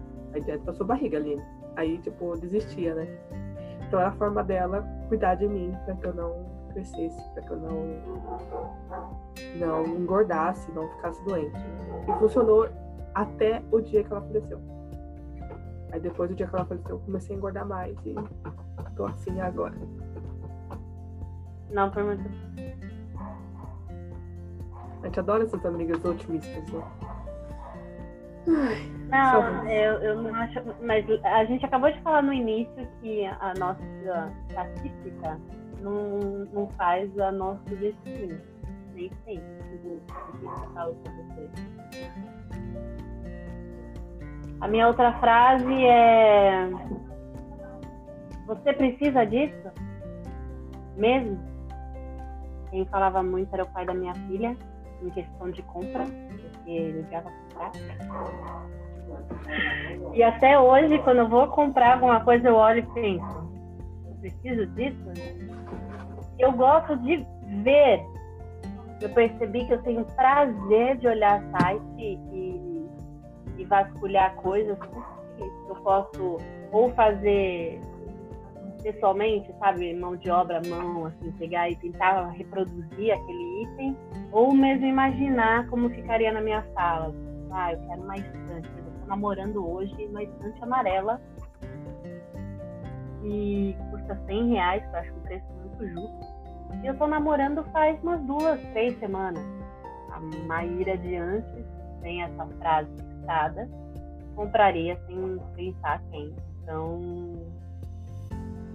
a 0.55 0.59
pra 0.59 0.73
sua 0.73 0.87
barriga 0.87 1.19
ali. 1.19 1.41
Aí, 1.77 1.99
tipo, 1.99 2.37
desistia, 2.37 2.95
né? 2.95 3.07
Então 3.87 4.01
era 4.01 4.11
a 4.11 4.13
forma 4.13 4.43
dela 4.45 4.87
cuidar 5.09 5.35
de 5.35 5.49
mim 5.49 5.77
pra 5.85 5.95
que 5.97 6.07
eu 6.07 6.15
não 6.15 6.47
crescesse, 6.73 7.31
pra 7.35 7.43
que 7.43 7.51
eu 7.51 7.57
não, 7.59 7.85
não 9.57 9.87
engordasse, 9.87 10.71
não 10.73 10.89
ficasse 10.91 11.23
doente. 11.25 11.59
E 12.09 12.19
funcionou 12.19 12.69
até 13.15 13.63
o 13.71 13.81
dia 13.81 14.05
que 14.05 14.13
ela 14.13 14.23
faleceu. 14.23 14.72
Aí 15.93 16.01
depois 16.01 16.31
do 16.31 16.37
dia 16.37 16.47
que 16.47 16.57
ela 16.57 16.65
faleceu, 16.65 16.97
eu 16.97 17.01
comecei 17.01 17.35
a 17.35 17.39
engordar 17.39 17.67
mais 17.67 17.97
e 18.05 18.15
tô 18.97 19.05
assim 19.07 19.41
agora. 19.41 19.75
Não 21.71 21.93
foi 21.93 22.03
muito 22.03 22.23
a 25.03 25.07
gente 25.07 25.19
adora 25.19 25.43
essas 25.43 25.65
amigas 25.67 26.05
otimistas, 26.05 26.73
né? 26.73 26.83
não, 29.09 29.69
eu, 29.69 29.95
eu 29.95 30.23
não 30.23 30.35
acho. 30.35 30.61
Mas 30.81 31.05
a 31.25 31.45
gente 31.45 31.65
acabou 31.67 31.91
de 31.91 32.01
falar 32.03 32.23
no 32.23 32.33
início 32.33 32.89
que 33.01 33.27
a 33.27 33.53
nossa 33.59 33.83
estatística 34.49 35.39
não, 35.81 36.21
não 36.53 36.69
faz 36.71 37.19
a 37.19 37.33
nosso 37.33 37.65
destino. 37.65 38.41
Nem 38.95 39.11
sempre. 39.25 39.63
A 44.63 44.69
minha 44.69 44.87
outra 44.87 45.13
frase 45.15 45.85
é: 45.85 46.71
Você 48.47 48.73
precisa 48.73 49.27
disso? 49.27 49.71
Mesmo? 50.97 51.37
Quem 52.71 52.87
falava 52.87 53.25
muito 53.25 53.53
era 53.53 53.65
o 53.65 53.67
pai 53.67 53.85
da 53.85 53.93
minha 53.93 54.15
filha 54.15 54.57
em 55.03 55.11
questão 55.11 55.51
de 55.51 55.63
compra, 55.65 56.05
porque 56.05 56.71
ele 56.71 57.03
vai 57.11 57.23
comprar. 57.23 57.73
E 60.15 60.23
até 60.23 60.57
hoje, 60.57 60.97
quando 61.01 61.19
eu 61.19 61.29
vou 61.29 61.49
comprar 61.49 61.95
alguma 61.95 62.21
coisa, 62.21 62.49
eu 62.49 62.55
olho 62.55 62.79
e 62.79 62.95
penso, 62.95 63.51
preciso 64.21 64.67
disso? 64.75 65.13
Eu 66.39 66.53
gosto 66.53 66.97
de 66.99 67.27
ver. 67.65 68.01
Eu 69.01 69.09
percebi 69.09 69.67
que 69.67 69.75
eu 69.75 69.83
tenho 69.83 70.05
prazer 70.05 70.99
de 70.99 71.09
olhar 71.09 71.43
site 71.51 72.21
e 72.33 72.52
vasculhar 73.73 74.35
coisas 74.35 74.79
que 74.79 75.45
eu 75.71 75.77
posso 75.77 76.37
ou 76.71 76.93
fazer 76.93 77.81
pessoalmente, 78.83 79.51
sabe, 79.59 79.95
mão 79.95 80.15
de 80.15 80.29
obra, 80.29 80.61
mão, 80.69 81.07
assim, 81.07 81.33
pegar 81.33 81.71
e 81.71 81.77
tentar 81.77 82.29
reproduzir 82.31 83.15
aquele 83.15 83.63
item, 83.63 83.97
ou 84.31 84.53
mesmo 84.53 84.85
imaginar 84.85 85.67
como 85.69 85.89
ficaria 85.89 86.33
na 86.33 86.43
minha 86.43 86.63
sala. 86.75 87.15
Ah, 87.51 87.73
eu 87.73 87.79
quero 87.87 88.03
uma 88.03 88.17
estante, 88.17 88.69
eu 88.77 88.93
estou 88.93 89.07
namorando 89.07 89.73
hoje 89.73 90.07
uma 90.07 90.23
estante 90.23 90.63
amarela 90.63 91.21
e 93.25 93.75
custa 93.91 94.21
100 94.27 94.49
reais, 94.51 94.83
que 94.85 94.97
eu 94.97 95.01
acho 95.01 95.15
um 95.15 95.21
preço 95.21 95.47
muito 95.61 95.89
justo. 95.89 96.43
E 96.83 96.87
eu 96.87 96.93
estou 96.93 97.07
namorando 97.07 97.65
faz 97.73 98.03
umas 98.03 98.21
duas, 98.23 98.61
três 98.73 98.99
semanas. 98.99 99.45
A 100.11 100.21
Maíra 100.47 100.99
de 100.99 101.17
antes 101.17 101.65
tem 102.03 102.23
essa 102.23 102.47
frase 102.59 103.12
compraria 104.35 104.99
sem 105.07 105.39
pensar 105.55 106.03
quem. 106.11 106.35
Então, 106.63 107.01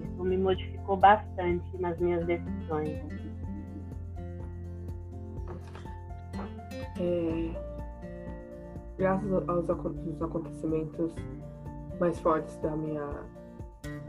isso 0.04 0.24
me 0.24 0.38
modificou 0.38 0.98
bastante 0.98 1.78
nas 1.80 1.98
minhas 2.00 2.26
decisões. 2.26 3.00
É, 7.00 7.52
graças 8.98 9.32
aos, 9.32 9.70
aos 9.70 9.70
acontecimentos 10.22 11.14
mais 12.00 12.20
fortes 12.20 12.58
da 12.58 12.76
minha 12.76 13.08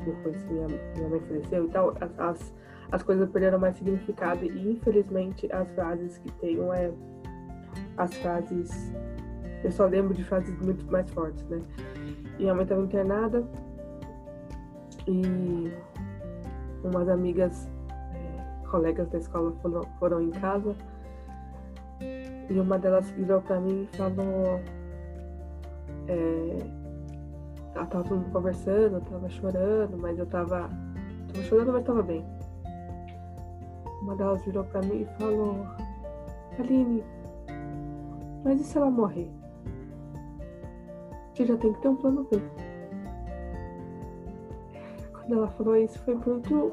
depois 0.05 0.43
que 0.43 0.53
minha, 0.53 0.67
minha 0.97 1.09
mãe 1.09 1.21
faleceu 1.21 1.67
e 1.67 1.69
tal, 1.69 1.95
as, 2.01 2.19
as, 2.19 2.55
as, 2.93 3.03
coisas 3.03 3.29
perderam 3.31 3.59
mais 3.59 3.77
significado 3.77 4.45
e 4.45 4.73
infelizmente 4.73 5.51
as 5.53 5.71
frases 5.73 6.19
que 6.19 6.31
tenho 6.33 6.73
é 6.73 6.91
as 7.97 8.15
frases 8.19 8.93
eu 9.65 9.73
só 9.73 9.87
lembro 9.87 10.15
de 10.15 10.25
frases 10.25 10.59
muito 10.61 10.85
mais 10.91 11.11
fortes, 11.11 11.43
né? 11.49 11.61
E 12.39 12.43
minha 12.43 12.55
mãe 12.55 12.63
estava 12.63 12.83
internada 12.83 13.45
e 15.07 15.73
umas 16.85 17.09
amigas, 17.09 17.69
é, 17.91 18.67
colegas 18.69 19.09
da 19.09 19.19
escola 19.19 19.53
foram, 19.61 19.83
foram 19.99 20.23
em 20.23 20.31
casa 20.31 20.75
e 22.51 22.59
uma 22.59 22.79
delas 22.79 23.11
virou 23.11 23.41
para 23.43 23.61
mim 23.61 23.89
e 23.93 23.97
falou. 23.97 24.61
É, 26.07 26.57
ela 27.75 27.87
tava 27.87 28.05
todo 28.05 28.17
mundo 28.19 28.33
conversando, 28.33 28.97
eu 28.97 29.01
tava 29.03 29.29
chorando, 29.29 29.99
mas 29.99 30.19
eu 30.19 30.27
tava. 30.27 30.71
Tava 31.33 31.45
chorando, 31.45 31.73
mas 31.73 31.85
tava 31.85 32.03
bem. 32.03 32.25
Uma 34.03 34.17
delas 34.17 34.43
virou 34.45 34.65
para 34.65 34.81
mim 34.83 35.03
e 35.03 35.19
falou: 35.19 35.67
Aline, 36.59 37.05
mas 38.45 38.61
e 38.61 38.65
se 38.65 38.79
ela 38.79 38.91
morrer? 38.91 39.31
Você 41.39 41.47
já 41.47 41.57
tem 41.57 41.73
que 41.73 41.81
ter 41.81 41.89
um 41.89 41.95
plano 41.95 42.27
B 42.29 42.43
quando 45.29 45.35
ela 45.35 45.49
falou 45.49 45.77
isso 45.77 45.99
foi 46.01 46.15
muito 46.15 46.73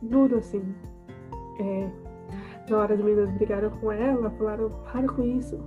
duro, 0.00 0.38
assim. 0.38 0.74
É, 1.60 1.90
na 2.70 2.78
hora 2.78 2.94
as 2.94 3.00
meninas 3.00 3.30
brigaram 3.32 3.68
com 3.70 3.90
ela, 3.90 4.30
falaram, 4.30 4.70
para 4.90 5.06
com 5.08 5.22
isso. 5.22 5.58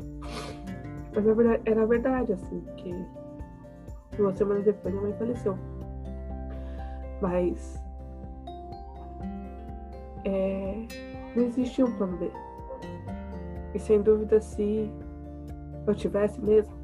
Mas 1.13 1.25
na 1.25 1.33
verdade, 1.33 1.61
era 1.65 1.85
verdade, 1.85 2.33
assim, 2.33 2.59
porque 2.61 2.95
duas 4.15 4.37
semanas 4.37 4.63
depois 4.63 4.93
minha 4.93 5.07
mãe 5.07 5.17
faleceu. 5.19 5.57
Mas 7.21 7.83
é, 10.23 10.87
não 11.35 11.43
existia 11.43 11.85
um 11.85 11.91
plano 11.97 12.17
B. 12.17 12.31
E 13.75 13.79
sem 13.79 14.01
dúvida 14.01 14.39
se 14.39 14.89
eu 15.85 15.93
tivesse 15.93 16.41
mesmo, 16.41 16.78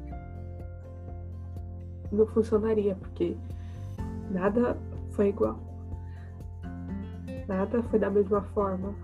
não 2.16 2.26
funcionaria, 2.26 2.94
porque 2.96 3.36
Nada 4.30 4.76
foi 5.12 5.28
igual. 5.28 5.58
Nada 7.46 7.82
foi 7.84 7.98
da 7.98 8.10
mesma 8.10 8.42
forma. 8.42 8.94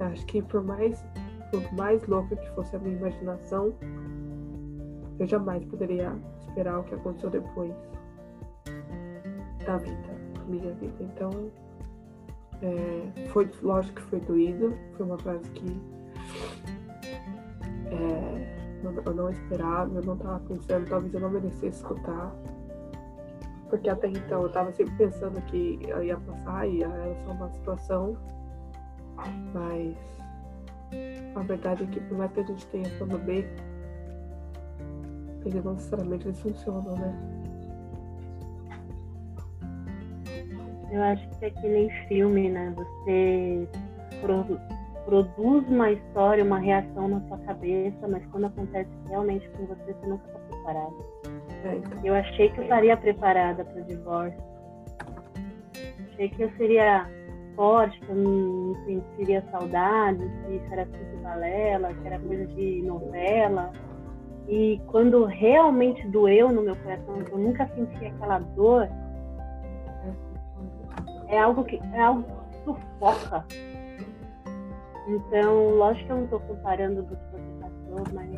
Acho 0.00 0.26
que 0.26 0.42
por 0.42 0.62
mais, 0.62 1.04
por 1.50 1.72
mais 1.74 2.06
louca 2.06 2.36
que 2.36 2.50
fosse 2.50 2.74
a 2.74 2.78
minha 2.78 2.96
imaginação, 2.96 3.72
eu 5.18 5.26
jamais 5.26 5.64
poderia 5.64 6.12
esperar 6.40 6.80
o 6.80 6.84
que 6.84 6.94
aconteceu 6.94 7.30
depois 7.30 7.72
da 9.64 9.78
vida, 9.78 10.08
minha 10.48 10.72
vida. 10.74 10.94
Então, 11.00 11.30
é, 12.60 13.28
foi, 13.28 13.48
lógico 13.62 13.96
que 13.96 14.02
foi 14.02 14.20
doído, 14.20 14.76
foi 14.96 15.06
uma 15.06 15.18
frase 15.18 15.48
que 15.50 15.80
eu 19.04 19.14
não 19.14 19.30
esperava, 19.30 19.94
eu 19.94 20.02
não 20.02 20.14
estava 20.14 20.40
pensando, 20.40 20.88
talvez 20.88 21.14
eu 21.14 21.20
não 21.20 21.30
merecesse 21.30 21.66
escutar. 21.66 22.34
Porque 23.68 23.88
até 23.88 24.08
então 24.08 24.42
eu 24.42 24.46
estava 24.46 24.72
sempre 24.72 24.94
pensando 24.96 25.40
que 25.46 25.78
eu 25.86 26.02
ia 26.02 26.16
passar 26.16 26.68
e 26.68 26.82
era 26.82 27.14
só 27.24 27.32
uma 27.32 27.50
situação. 27.50 28.16
Mas 29.52 29.96
a 31.34 31.40
verdade 31.40 31.84
é 31.84 31.86
que 31.86 32.00
por 32.00 32.18
mais 32.18 32.30
que 32.32 32.40
a 32.40 32.42
gente 32.44 32.66
tenha 32.66 32.88
plano 32.98 33.18
B, 33.18 33.44
eles 35.44 35.64
não 35.64 35.74
necessariamente 35.74 36.28
eles 36.28 36.40
funcionam, 36.40 36.94
né? 36.96 37.36
Eu 40.90 41.02
acho 41.02 41.28
que 41.30 41.44
é 41.44 41.50
que 41.50 41.68
nem 41.68 41.90
filme, 42.08 42.48
né? 42.48 42.72
Você 42.76 43.68
produz 45.06 45.66
uma 45.68 45.92
história, 45.92 46.44
uma 46.44 46.58
reação 46.58 47.08
na 47.08 47.20
sua 47.28 47.38
cabeça, 47.38 48.08
mas 48.08 48.26
quando 48.26 48.46
acontece 48.46 48.90
realmente 49.08 49.48
com 49.50 49.64
você, 49.66 49.94
você 49.94 50.06
nunca 50.06 50.26
está 50.26 50.38
preparado. 50.40 50.94
Então. 51.24 52.04
Eu 52.04 52.14
achei 52.14 52.50
que 52.50 52.58
eu 52.58 52.64
estaria 52.64 52.96
preparada 52.96 53.64
para 53.64 53.80
o 53.80 53.84
divórcio. 53.84 54.38
Achei 56.12 56.28
que 56.28 56.42
eu 56.42 56.50
seria 56.56 57.08
forte, 57.54 57.98
que 58.00 58.08
eu 58.08 58.16
não 58.16 58.74
sentiria 58.84 59.42
saudade, 59.50 60.18
que 60.18 60.56
isso 60.56 60.72
era 60.72 60.84
tudo 60.86 61.22
balela, 61.22 61.94
que 61.94 62.06
era 62.06 62.18
coisa 62.18 62.46
de 62.46 62.82
novela. 62.82 63.72
E 64.48 64.80
quando 64.88 65.24
realmente 65.24 66.06
doeu 66.08 66.50
no 66.50 66.62
meu 66.62 66.76
coração, 66.76 67.16
eu 67.30 67.38
nunca 67.38 67.68
senti 67.74 68.06
aquela 68.06 68.38
dor, 68.38 68.88
é 71.28 71.38
algo 71.38 71.64
que 71.64 71.80
é 71.92 72.00
algo 72.00 72.22
que 72.22 72.64
sufoca. 72.64 73.44
Então, 75.06 75.76
lógico 75.76 76.06
que 76.06 76.12
eu 76.12 76.16
não 76.16 76.24
estou 76.24 76.40
comparando 76.40 77.02
do 77.02 77.16
que 77.16 77.24
você 77.32 77.60
passou, 77.60 78.14
mas 78.14 78.30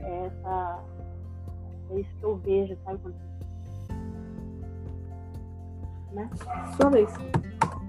é 0.00 0.26
essa 0.26 0.84
é 1.90 2.00
isso 2.00 2.10
que 2.18 2.24
eu 2.24 2.36
vejo, 2.36 2.76
sabe? 2.84 2.98
Né? 6.12 6.30
Sua 6.76 6.90
vez. 6.90 7.10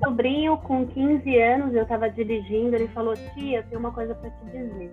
Sobrinho 0.03 0.57
com 0.57 0.85
15 0.85 1.37
anos, 1.39 1.73
eu 1.73 1.83
estava 1.83 2.09
dirigindo, 2.09 2.75
ele 2.75 2.87
falou: 2.89 3.15
"Tia, 3.33 3.59
eu 3.59 3.63
tenho 3.63 3.79
uma 3.79 3.91
coisa 3.91 4.13
para 4.13 4.29
te 4.29 4.45
dizer". 4.45 4.91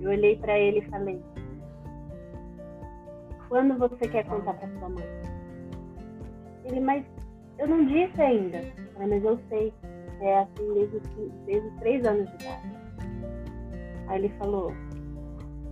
Eu 0.00 0.10
olhei 0.10 0.36
para 0.36 0.58
ele 0.58 0.80
e 0.80 0.90
falei: 0.90 1.22
"Quando 3.48 3.78
você 3.78 4.08
quer 4.08 4.24
contar 4.26 4.54
para 4.54 4.68
sua 4.78 4.88
mãe?" 4.88 5.04
Ele: 6.64 6.80
"Mas 6.80 7.04
eu 7.58 7.68
não 7.68 7.86
disse 7.86 8.20
ainda, 8.20 8.60
mas 8.98 9.24
eu 9.24 9.38
sei. 9.48 9.72
É 10.20 10.40
assim 10.40 10.74
desde, 10.74 11.00
desde 11.46 11.70
três 11.78 12.04
anos 12.04 12.28
de 12.30 12.34
idade. 12.44 12.80
Aí 14.08 14.18
ele 14.18 14.28
falou, 14.38 14.72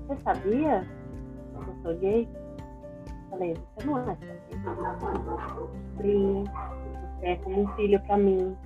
você 0.07 0.17
sabia 0.23 0.87
que 1.53 1.71
eu 1.71 1.75
sou 1.83 1.99
gay? 1.99 2.29
Eu 3.09 3.31
falei, 3.31 3.55
você 3.55 3.87
não 3.87 3.99
é 3.99 4.17
Sim, 6.01 6.45
você 7.19 7.27
é 7.27 7.37
como 7.37 7.63
um 7.63 7.69
filho 7.75 8.01
para 8.01 8.17
mim. 8.17 8.57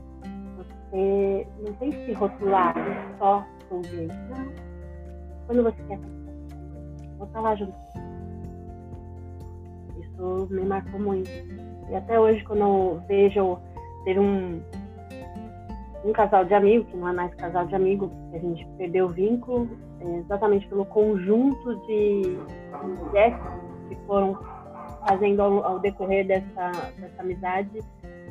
Você 0.56 1.46
não 1.64 1.72
tem 1.74 1.90
que 1.90 2.06
se 2.06 2.12
rotular, 2.12 2.74
só 3.18 3.44
sou 3.68 3.80
gay. 3.80 4.06
Não. 4.06 4.52
Quando 5.46 5.62
você 5.64 5.82
quer 5.88 5.98
vou 7.22 7.26
estar 7.26 7.40
lá 7.40 7.54
junto. 7.54 7.74
Isso 10.00 10.48
me 10.50 10.64
marcou 10.64 11.00
muito. 11.00 11.30
E 11.88 11.94
até 11.94 12.18
hoje, 12.18 12.42
quando 12.44 12.60
eu 12.60 13.02
vejo, 13.06 13.58
teve 14.04 14.18
um, 14.18 14.60
um 16.04 16.12
casal 16.12 16.44
de 16.44 16.54
amigos, 16.54 16.88
que 16.88 16.96
não 16.96 17.08
é 17.08 17.12
mais 17.12 17.34
casal 17.34 17.66
de 17.66 17.74
amigos, 17.74 18.10
a 18.32 18.38
gente 18.38 18.66
perdeu 18.76 19.06
o 19.06 19.08
vínculo 19.08 19.68
é, 20.00 20.18
exatamente 20.18 20.66
pelo 20.68 20.84
conjunto 20.86 21.76
de 21.86 22.38
gestos 23.12 23.52
que 23.88 23.96
foram 24.06 24.38
fazendo 25.06 25.40
ao, 25.42 25.64
ao, 25.64 25.78
decorrer 25.78 26.26
dessa, 26.26 26.70
dessa 26.98 27.22
amizade 27.22 27.80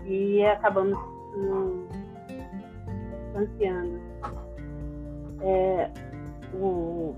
e 0.06 0.44
acabamos 0.46 0.98
nos 1.36 1.88
distanciando. 3.26 4.00
É, 5.42 5.90
o, 6.54 7.16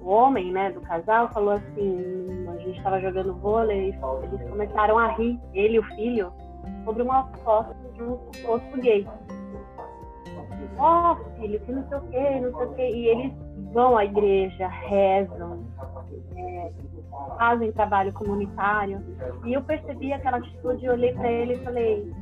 o 0.00 0.08
homem, 0.08 0.52
né, 0.52 0.70
do 0.70 0.80
casal, 0.80 1.28
falou 1.32 1.54
assim, 1.54 2.46
a 2.48 2.56
gente 2.58 2.76
estava 2.78 3.00
jogando 3.00 3.34
vôlei, 3.34 3.90
e 3.90 4.26
eles 4.26 4.48
começaram 4.48 4.98
a 4.98 5.08
rir, 5.12 5.38
ele 5.52 5.74
e 5.74 5.78
o 5.78 5.82
filho, 5.94 6.32
sobre 6.84 7.02
uma 7.02 7.24
foto 7.44 7.74
de 7.94 8.02
um 8.02 8.18
outro 8.46 8.80
gay. 8.80 9.06
Ó, 10.78 11.12
oh, 11.12 11.40
filho, 11.40 11.60
que 11.60 11.72
não 11.72 11.88
sei 11.88 11.98
o 11.98 12.00
que, 12.02 12.40
não 12.40 12.58
sei 12.58 12.66
o 12.66 12.74
que. 12.74 12.82
E 12.82 13.08
eles 13.08 13.32
vão 13.72 13.96
à 13.96 14.04
igreja, 14.04 14.68
rezam, 14.68 15.64
é, 16.36 16.72
fazem 17.38 17.72
trabalho 17.72 18.12
comunitário. 18.12 19.02
E 19.44 19.52
eu 19.52 19.62
percebi 19.62 20.12
aquela 20.12 20.38
atitude, 20.38 20.88
olhei 20.88 21.14
para 21.14 21.30
ele 21.30 21.54
e 21.54 21.64
falei, 21.64 22.14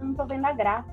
não 0.00 0.14
tô 0.14 0.26
vendo 0.26 0.44
a 0.46 0.52
graça. 0.52 0.92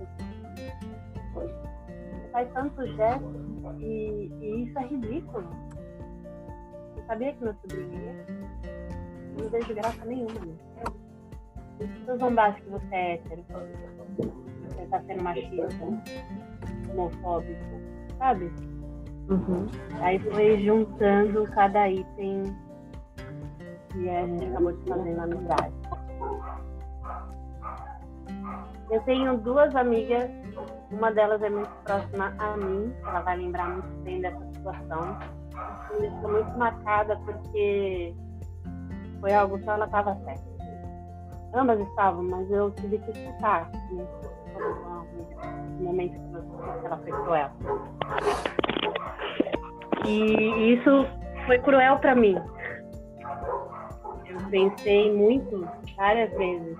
Faz 2.31 2.51
tantos 2.53 2.95
gestos 2.95 3.35
e, 3.79 4.31
e 4.41 4.63
isso 4.63 4.79
é 4.79 4.85
ridículo. 4.87 5.47
Você 6.95 7.03
sabia 7.05 7.33
que 7.33 7.43
meu 7.43 7.53
sobrinho 7.55 7.93
ia? 7.93 8.25
Não 9.37 9.49
vejo 9.49 9.75
graça 9.75 10.05
nenhuma. 10.05 10.33
Se 11.77 11.87
pessoas 12.05 12.55
que 12.55 12.69
você 12.69 12.95
é 12.95 13.13
hétero, 13.13 13.43
você 14.83 14.95
está 14.95 15.01
sendo 15.01 15.23
machista, 15.23 15.85
homofóbico, 16.89 17.81
sabe? 18.17 18.51
Uhum. 19.29 19.67
Aí 20.01 20.19
foi 20.19 20.61
juntando 20.63 21.43
cada 21.51 21.89
item 21.89 22.43
e 23.95 24.09
a 24.09 24.27
gente 24.27 24.45
acabou 24.45 24.73
de 24.73 24.89
fazer 24.89 25.15
na 25.15 25.23
amizade. 25.23 25.73
Eu 28.91 29.01
tenho 29.01 29.37
duas 29.37 29.73
amigas 29.75 30.29
uma 30.93 31.11
delas 31.11 31.41
é 31.41 31.49
muito 31.49 31.71
próxima 31.83 32.33
a 32.37 32.55
mim, 32.55 32.93
ela 33.01 33.21
vai 33.21 33.37
lembrar 33.37 33.67
muito 33.69 34.03
bem 34.03 34.21
dessa 34.21 34.45
situação. 34.53 35.17
Me 35.91 36.01
deixou 36.01 36.31
muito 36.31 36.57
marcada 36.57 37.19
porque 37.25 38.15
foi 39.19 39.33
algo 39.33 39.57
que 39.57 39.67
ela 39.67 39.85
estava 39.85 40.15
certa. 40.23 40.53
Ambas 41.55 41.79
estavam, 41.79 42.23
mas 42.23 42.49
eu 42.51 42.71
tive 42.71 42.99
que 42.99 43.11
escutar 43.11 43.71
né? 43.91 44.05
No 44.63 45.83
momento 45.83 46.13
que 46.13 46.85
ela 46.85 46.97
foi 46.97 47.11
cruel. 47.11 47.49
E 50.05 50.73
isso 50.73 51.05
foi 51.45 51.59
cruel 51.59 51.97
para 51.99 52.15
mim. 52.15 52.35
Eu 54.25 54.49
pensei 54.49 55.13
muito, 55.15 55.67
várias 55.95 56.31
vezes, 56.37 56.77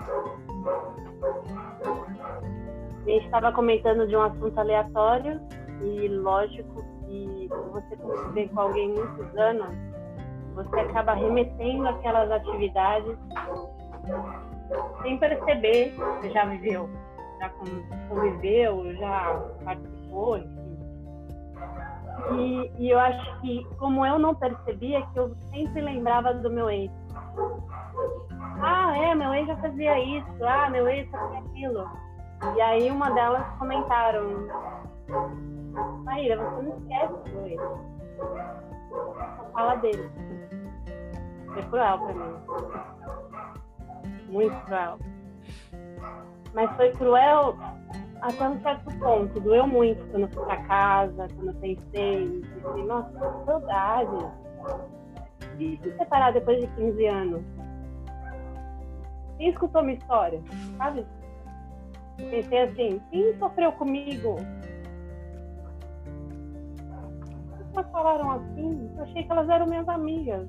a 3.05 3.09
gente 3.09 3.25
estava 3.25 3.51
comentando 3.51 4.07
de 4.07 4.15
um 4.15 4.21
assunto 4.21 4.57
aleatório 4.57 5.39
e 5.81 6.07
lógico 6.07 6.83
que 7.05 7.49
você 7.71 7.95
conviver 7.97 8.49
com 8.49 8.61
alguém 8.61 8.93
muitos 8.93 9.37
anos, 9.37 9.67
você 10.55 10.79
acaba 10.79 11.13
remetendo 11.13 11.87
aquelas 11.87 12.31
atividades 12.31 13.17
sem 15.01 15.17
perceber 15.17 15.93
que 16.21 16.29
já 16.31 16.45
viveu, 16.45 16.89
já 17.43 17.49
conviveu, 18.09 18.95
já 18.95 19.41
participou, 19.65 20.37
enfim. 20.37 20.63
E, 22.37 22.71
e 22.79 22.89
eu 22.89 22.99
acho 22.99 23.41
que, 23.41 23.65
como 23.77 24.05
eu 24.05 24.17
não 24.17 24.33
percebia, 24.33 25.05
que 25.07 25.19
eu 25.19 25.35
sempre 25.49 25.81
lembrava 25.81 26.33
do 26.33 26.49
meu 26.49 26.69
ex. 26.69 26.91
Ah, 28.61 28.97
é, 28.97 29.13
meu 29.13 29.33
ex 29.33 29.47
já 29.47 29.57
fazia 29.57 29.99
isso, 29.99 30.45
ah, 30.45 30.69
meu 30.69 30.87
ex 30.87 31.09
fazia 31.09 31.39
aquilo. 31.39 31.89
E 32.55 32.61
aí 32.61 32.89
uma 32.89 33.09
delas 33.11 33.45
comentaram, 33.57 34.47
Maíra, 36.03 36.37
você 36.37 36.61
não 36.61 36.77
esquece 36.77 37.29
do 37.29 37.45
ele. 37.45 37.57
Só 39.35 39.49
fala 39.53 39.75
dele. 39.75 40.09
Foi 41.53 41.63
cruel 41.63 41.99
pra 41.99 42.13
mim. 42.13 42.35
Muito 44.29 44.65
cruel. 44.65 44.97
Mas 46.53 46.75
foi 46.75 46.91
cruel 46.91 47.57
até 48.21 48.49
um 48.49 48.59
certo 48.61 48.97
ponto. 48.99 49.39
Doeu 49.39 49.67
muito 49.67 50.03
quando 50.11 50.23
eu 50.23 50.29
fui 50.29 50.45
pra 50.45 50.63
casa, 50.63 51.27
quando 51.35 51.47
eu 51.47 51.53
pensei, 51.55 52.41
pensei 52.41 52.85
nossa, 52.85 53.09
que 53.11 53.45
saudade. 53.45 54.25
E 55.59 55.79
se 55.83 55.97
separar 55.97 56.31
depois 56.31 56.59
de 56.59 56.67
15 56.67 57.05
anos? 57.05 57.43
Quem 59.37 59.49
escutou 59.49 59.83
minha 59.83 59.97
história? 59.97 60.41
Sabe? 60.77 61.05
Pensei 62.17 62.61
assim, 62.63 63.01
quem 63.11 63.37
sofreu 63.37 63.71
comigo? 63.73 64.37
elas 67.75 67.91
falaram 67.91 68.31
assim? 68.31 68.91
Eu 68.95 69.03
achei 69.03 69.23
que 69.23 69.31
elas 69.31 69.49
eram 69.49 69.65
minhas 69.65 69.87
amigas. 69.89 70.47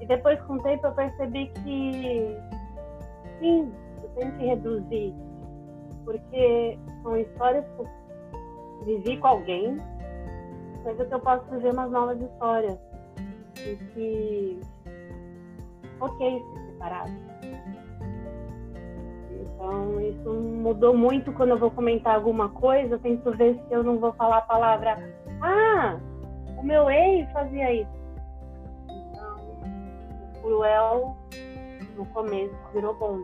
E 0.00 0.06
depois, 0.06 0.40
com 0.42 0.54
o 0.54 0.62
tempo, 0.62 0.86
eu 0.86 0.92
percebi 0.92 1.46
que 1.48 2.36
sim, 3.38 3.72
eu 4.02 4.08
tenho 4.10 4.32
que 4.32 4.46
reduzir. 4.46 5.14
Porque 6.04 6.78
são 7.02 7.16
histórias 7.16 7.64
que 7.64 7.80
eu 7.80 7.88
vivi 8.84 9.16
com 9.18 9.26
alguém, 9.26 9.76
mas 10.84 10.98
é 10.98 11.04
que 11.04 11.14
eu 11.14 11.20
posso 11.20 11.44
viver 11.50 11.72
umas 11.72 11.90
novas 11.90 12.20
histórias. 12.20 12.78
E 13.58 13.76
que. 13.92 14.60
Ok, 16.00 16.42
se 16.54 16.72
separar. 16.72 17.06
Então, 19.58 20.00
isso 20.00 20.32
mudou 20.32 20.96
muito 20.96 21.32
quando 21.32 21.50
eu 21.50 21.58
vou 21.58 21.70
comentar 21.70 22.14
alguma 22.14 22.48
coisa. 22.48 22.94
Eu 22.94 22.98
tento 23.00 23.30
ver 23.32 23.54
se 23.54 23.74
eu 23.74 23.82
não 23.82 23.98
vou 23.98 24.12
falar 24.12 24.38
a 24.38 24.42
palavra. 24.42 24.98
Ah, 25.42 25.98
o 26.56 26.62
meu 26.62 26.88
ex 26.88 27.30
fazia 27.32 27.72
isso. 27.74 27.90
Então, 28.88 29.36
cruel 30.40 31.16
no 31.98 32.06
começo 32.06 32.54
virou 32.72 32.94
bom. 32.94 33.20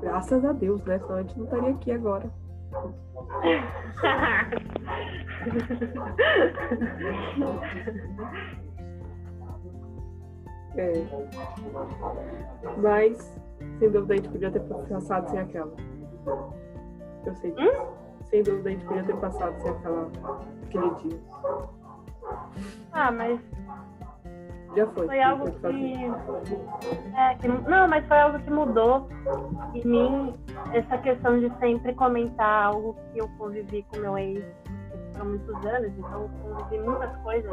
Graças 0.00 0.44
a 0.44 0.52
Deus, 0.52 0.84
né? 0.84 0.98
Senão 0.98 1.16
a 1.16 1.22
gente 1.22 1.38
não 1.38 1.44
estaria 1.46 1.70
aqui 1.70 1.92
agora. 1.92 2.30
é. 10.76 10.92
Mas, 12.76 13.40
sem 13.78 13.90
dúvida, 13.90 14.14
a 14.14 14.16
gente 14.16 14.28
podia 14.28 14.50
ter 14.50 14.60
passado 14.60 15.30
sem 15.30 15.38
aquela. 15.38 15.72
Eu 17.24 17.34
sei 17.36 17.52
disso. 17.52 17.82
Hum? 17.82 17.86
Sem 18.24 18.42
dúvida, 18.42 18.68
a 18.68 18.72
gente 18.72 18.84
podia 18.84 19.04
ter 19.04 19.16
passado 19.16 19.60
sem 19.62 19.70
aquela, 19.70 20.10
aquele 20.64 20.94
dia. 20.96 21.20
Ah, 22.92 23.10
mas 23.10 23.40
já 24.76 24.86
foi. 24.88 25.06
Foi 25.06 25.22
algo 25.22 25.50
que. 25.50 25.94
É, 27.16 27.34
que. 27.36 27.48
Não, 27.48 27.88
mas 27.88 28.06
foi 28.06 28.18
algo 28.18 28.38
que 28.38 28.50
mudou 28.50 29.08
em 29.74 29.86
mim 29.86 30.34
essa 30.72 30.98
questão 30.98 31.38
de 31.38 31.50
sempre 31.58 31.94
comentar 31.94 32.66
algo 32.66 32.96
que 33.12 33.20
eu 33.20 33.28
convivi 33.38 33.84
com 33.90 33.98
meu 33.98 34.18
ex 34.18 34.44
por 35.12 35.24
muitos 35.26 35.66
anos, 35.66 35.92
então 35.98 36.22
eu 36.22 36.30
convivi 36.42 36.78
muitas 36.84 37.16
coisas. 37.18 37.52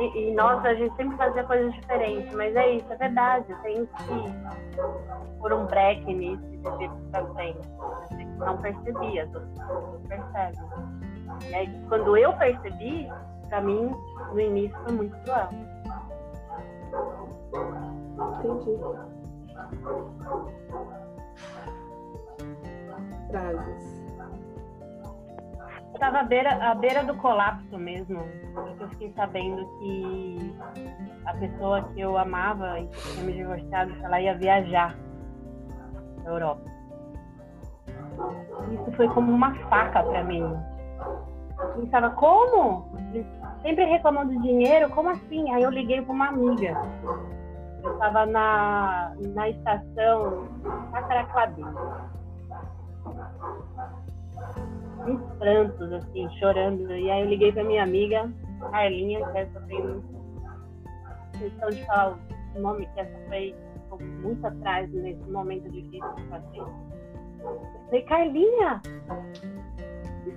E, 0.00 0.18
e, 0.18 0.34
nossa, 0.34 0.68
a 0.68 0.74
gente 0.74 0.94
sempre 0.96 1.16
fazia 1.16 1.44
coisas 1.44 1.72
diferentes, 1.74 2.34
mas 2.34 2.54
é 2.56 2.70
isso, 2.72 2.92
é 2.92 2.96
verdade. 2.96 3.54
Tenho 3.62 3.86
que 3.86 5.38
pôr 5.38 5.52
um 5.52 5.66
break 5.66 6.04
nisso 6.12 6.42
e 6.52 6.56
viver 6.56 6.90
pra 7.10 7.26
frente. 7.34 7.68
Não 8.38 8.56
percebia, 8.58 9.26
pessoas 9.26 10.00
percebem. 10.08 10.68
E 11.50 11.54
aí, 11.54 11.84
quando 11.88 12.16
eu 12.16 12.32
percebi, 12.34 13.08
pra 13.48 13.60
mim, 13.60 13.94
no 14.32 14.40
início 14.40 14.76
foi 14.84 14.92
muito 14.92 15.16
cruel. 15.24 15.48
Entendi. 18.38 18.78
Frases. 23.30 23.98
Eu 25.92 26.00
tava 26.00 26.20
à 26.20 26.22
beira, 26.22 26.70
à 26.70 26.74
beira 26.74 27.04
do 27.04 27.14
colapso 27.16 27.78
mesmo. 27.78 28.22
Porque 28.54 28.82
eu 28.82 28.88
fiquei 28.90 29.12
sabendo 29.14 29.66
que 29.78 30.56
a 31.24 31.34
pessoa 31.34 31.82
que 31.82 32.00
eu 32.00 32.16
amava 32.16 32.78
e 32.80 32.86
que 32.88 33.12
tinha 33.12 33.24
me 33.24 33.32
divorciado, 33.32 33.92
ela 34.02 34.20
ia 34.20 34.36
viajar 34.36 34.96
na 36.24 36.30
Europa. 36.30 36.62
Isso 38.72 38.92
foi 38.96 39.08
como 39.08 39.32
uma 39.32 39.54
faca 39.68 40.02
para 40.02 40.24
mim. 40.24 40.42
Eu 41.58 41.68
pensava, 41.80 42.10
como? 42.10 42.90
Sempre 43.62 43.84
reclamando 43.84 44.32
de 44.32 44.42
dinheiro? 44.42 44.88
Como 44.90 45.08
assim? 45.10 45.50
Aí 45.52 45.62
eu 45.62 45.70
liguei 45.70 46.00
para 46.02 46.12
uma 46.12 46.28
amiga 46.28 46.76
eu 47.82 47.92
estava 47.92 48.26
na, 48.26 49.14
na 49.34 49.48
estação 49.48 50.48
Sacaracabi. 50.90 51.64
Uns 55.06 55.22
prantos, 55.38 55.92
assim, 55.92 56.28
chorando. 56.38 56.90
E 56.92 57.10
aí 57.10 57.20
eu 57.20 57.28
liguei 57.28 57.52
pra 57.52 57.64
minha 57.64 57.82
amiga, 57.82 58.30
Carlinha, 58.70 59.24
que 59.30 59.38
essa 59.38 59.60
tem 59.60 60.02
questão 61.38 61.68
de 61.70 61.84
falar 61.86 62.18
o 62.56 62.60
nome, 62.60 62.86
que 62.94 63.00
essa 63.00 63.18
foi 63.28 63.54
muito 64.22 64.46
atrás 64.46 64.90
nesse 64.92 65.22
momento 65.30 65.70
difícil 65.70 66.14
que 66.14 66.22
eu 66.22 66.26
passei. 66.28 66.60
Eu 66.60 67.60
falei, 67.86 68.02
Carlinha, 68.02 68.82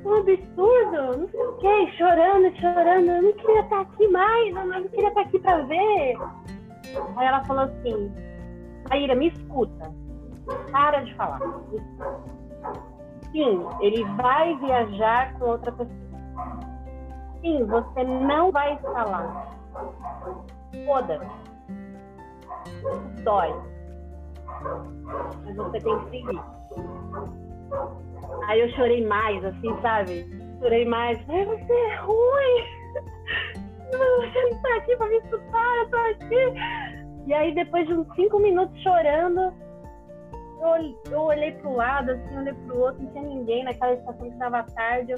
um 0.05 0.15
absurdo, 0.15 1.17
não 1.17 1.29
sei 1.29 1.45
o 1.45 1.53
que, 1.57 1.91
chorando, 1.97 2.55
chorando, 2.59 3.07
eu 3.07 3.21
não 3.21 3.33
queria 3.33 3.61
estar 3.61 3.81
aqui 3.81 4.07
mais, 4.07 4.55
eu 4.55 4.65
não 4.65 4.83
queria 4.87 5.09
estar 5.09 5.21
aqui 5.21 5.39
pra 5.39 5.57
ver. 5.63 6.17
Aí 7.15 7.27
ela 7.27 7.43
falou 7.45 7.63
assim: 7.63 8.11
Aira, 8.89 9.15
me 9.15 9.27
escuta. 9.27 9.91
Para 10.71 11.01
de 11.01 11.13
falar. 11.15 11.39
Sim, 13.31 13.65
ele 13.79 14.03
vai 14.15 14.57
viajar 14.57 15.33
com 15.37 15.45
outra 15.45 15.71
pessoa. 15.71 16.01
Sim, 17.41 17.65
você 17.65 18.03
não 18.03 18.51
vai 18.51 18.79
lá. 18.83 19.47
Foda-se. 20.85 21.25
Dói. 23.23 23.55
Mas 25.45 25.55
você 25.55 25.79
tem 25.79 25.99
que 25.99 26.09
seguir. 26.09 26.41
Aí 28.47 28.59
eu 28.59 28.69
chorei 28.69 29.05
mais, 29.05 29.43
assim, 29.43 29.81
sabe? 29.81 30.25
Chorei 30.59 30.85
mais. 30.85 31.17
Ai, 31.29 31.45
você 31.45 31.73
é 31.73 31.95
ruim 31.95 32.81
você 33.91 34.43
não 34.43 34.61
tá 34.61 34.75
aqui 34.77 34.95
pra 34.95 35.07
me 35.07 35.17
escutar, 35.17 35.77
eu 35.77 35.89
tô 35.89 35.97
aqui. 35.97 36.53
E 37.27 37.33
aí, 37.33 37.53
depois 37.53 37.87
de 37.87 37.93
uns 37.93 38.07
cinco 38.15 38.39
minutos 38.39 38.79
chorando, 38.81 39.53
eu, 40.61 41.11
eu 41.11 41.19
olhei 41.21 41.51
pro 41.53 41.75
lado, 41.75 42.11
assim, 42.11 42.37
olhei 42.37 42.53
pro 42.53 42.79
outro, 42.79 43.03
não 43.03 43.11
tinha 43.11 43.23
ninguém 43.23 43.63
naquela 43.63 43.93
estação 43.93 44.29
que 44.29 44.37
tava 44.37 44.63
tarde. 44.63 45.11
Eu... 45.11 45.17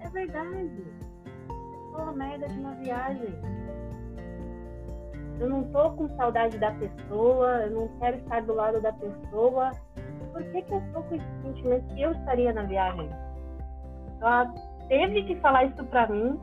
É 0.00 0.08
verdade. 0.10 0.84
É 1.92 1.96
uma 1.96 2.12
merda 2.12 2.48
de 2.48 2.58
uma 2.58 2.74
viagem. 2.74 3.34
Eu 5.40 5.48
não 5.48 5.64
tô 5.64 5.90
com 5.92 6.08
saudade 6.16 6.58
da 6.58 6.70
pessoa, 6.72 7.62
eu 7.64 7.70
não 7.70 7.88
quero 7.98 8.18
estar 8.18 8.42
do 8.42 8.54
lado 8.54 8.80
da 8.80 8.92
pessoa. 8.92 9.72
Por 10.34 10.42
que, 10.42 10.62
que 10.62 10.72
eu 10.72 10.82
tô 10.92 11.00
com 11.04 11.14
esse 11.14 11.42
sentimento 11.42 11.94
que 11.94 12.02
eu 12.02 12.10
estaria 12.10 12.52
na 12.52 12.64
viagem? 12.64 13.08
Ela 14.20 14.52
teve 14.88 15.22
que 15.22 15.36
falar 15.36 15.64
isso 15.64 15.84
pra 15.84 16.08
mim 16.08 16.38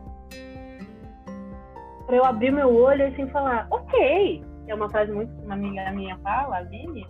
para 2.06 2.16
eu 2.16 2.26
abrir 2.26 2.52
meu 2.52 2.74
olho 2.74 3.02
e 3.02 3.06
assim 3.06 3.28
falar, 3.28 3.68
ok. 3.70 4.44
É 4.68 4.74
uma 4.74 4.90
frase 4.90 5.12
muito 5.12 5.34
que 5.36 5.46
uma 5.46 5.56
amiga 5.56 5.92
minha 5.92 6.18
fala, 6.20 6.60
a 6.60 6.64
Vini. 6.64 7.06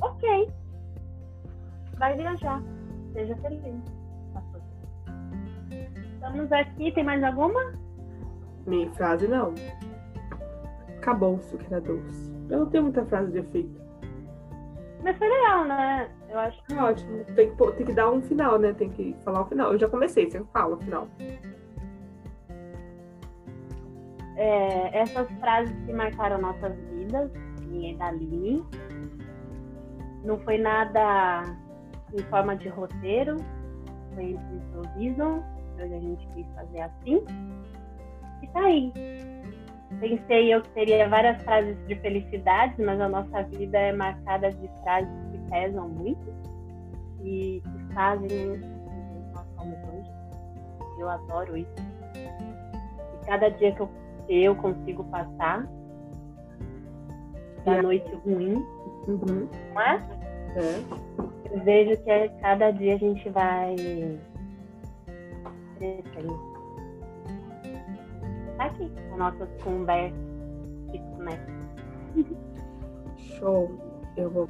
Ok. 0.00 0.48
Vai 1.96 2.16
viajar. 2.16 2.60
Seja 3.12 3.36
feliz. 3.36 3.74
Estamos 6.14 6.52
aqui, 6.52 6.92
tem 6.92 7.04
mais 7.04 7.22
alguma? 7.22 7.72
Minha 8.66 8.90
frase 8.92 9.28
não. 9.28 9.54
Acabou-se 10.98 11.54
o 11.54 11.58
que 11.58 11.72
era 11.72 11.80
doce. 11.80 12.32
Eu 12.48 12.60
não 12.60 12.66
tenho 12.66 12.84
muita 12.84 13.04
frase 13.06 13.30
de 13.30 13.38
efeito. 13.38 13.79
Mas 15.02 15.16
foi 15.16 15.28
legal, 15.28 15.64
né? 15.64 16.10
Eu 16.28 16.38
acho 16.38 16.62
que. 16.64 16.74
É 16.74 16.82
ótimo. 16.82 17.24
Tem 17.34 17.54
que, 17.54 17.72
tem 17.72 17.86
que 17.86 17.92
dar 17.92 18.10
um 18.10 18.20
final, 18.20 18.58
né? 18.58 18.72
Tem 18.74 18.90
que 18.90 19.16
falar 19.24 19.42
o 19.42 19.46
final. 19.46 19.72
Eu 19.72 19.78
já 19.78 19.88
comecei, 19.88 20.30
você 20.30 20.42
fala 20.52 20.76
o 20.76 20.78
final 20.78 21.08
é, 24.40 24.98
essas 24.98 25.30
frases 25.38 25.76
que 25.84 25.92
marcaram 25.92 26.40
nossas 26.40 26.74
vidas, 26.92 27.30
minha 27.66 27.92
e 27.92 27.96
da 27.96 28.06
Aline. 28.06 28.64
Não 30.24 30.38
foi 30.38 30.56
nada 30.56 31.42
em 32.14 32.22
forma 32.24 32.56
de 32.56 32.68
roteiro, 32.68 33.36
foi 34.14 34.30
improviso, 34.30 35.44
hoje 35.78 35.94
a 35.94 36.00
gente 36.00 36.26
quis 36.28 36.46
fazer 36.54 36.80
assim. 36.80 37.22
E 38.42 38.46
tá 38.48 38.60
aí. 38.60 38.92
Pensei 39.98 40.54
eu 40.54 40.62
que 40.62 40.68
teria 40.70 41.08
várias 41.08 41.42
frases 41.42 41.76
de 41.86 41.96
felicidade, 41.96 42.80
mas 42.80 43.00
a 43.00 43.08
nossa 43.08 43.42
vida 43.44 43.76
é 43.76 43.92
marcada 43.92 44.50
de 44.50 44.68
frases 44.82 45.12
que 45.32 45.38
pesam 45.50 45.88
muito 45.88 46.32
e 47.22 47.60
que 47.60 47.94
fazem 47.94 48.60
nós 49.34 49.46
somos 49.56 49.78
hoje. 49.88 50.10
Eu 50.98 51.08
adoro 51.08 51.56
isso. 51.56 51.74
E 52.14 53.26
cada 53.26 53.48
dia 53.48 53.72
que 53.72 53.80
eu 53.80 53.90
eu 54.30 54.54
consigo 54.54 55.02
passar 55.04 55.66
da 57.64 57.82
noite 57.82 58.08
ruim, 58.24 58.64
uhum. 59.08 59.48
não 59.74 59.82
é? 59.82 59.96
é? 60.56 61.50
Eu 61.50 61.64
vejo 61.64 62.00
que 62.02 62.10
a 62.10 62.28
cada 62.40 62.70
dia 62.70 62.94
a 62.94 62.98
gente 62.98 63.28
vai 63.30 63.74
crescendo. 65.76 66.49
Tá 68.60 68.66
aqui, 68.66 68.92
a 69.14 69.16
nossa 69.16 69.46
conversa 69.64 70.14
que 70.92 70.98
começa. 70.98 71.46
Show. 73.16 73.70
Eu 74.18 74.28
vou. 74.28 74.48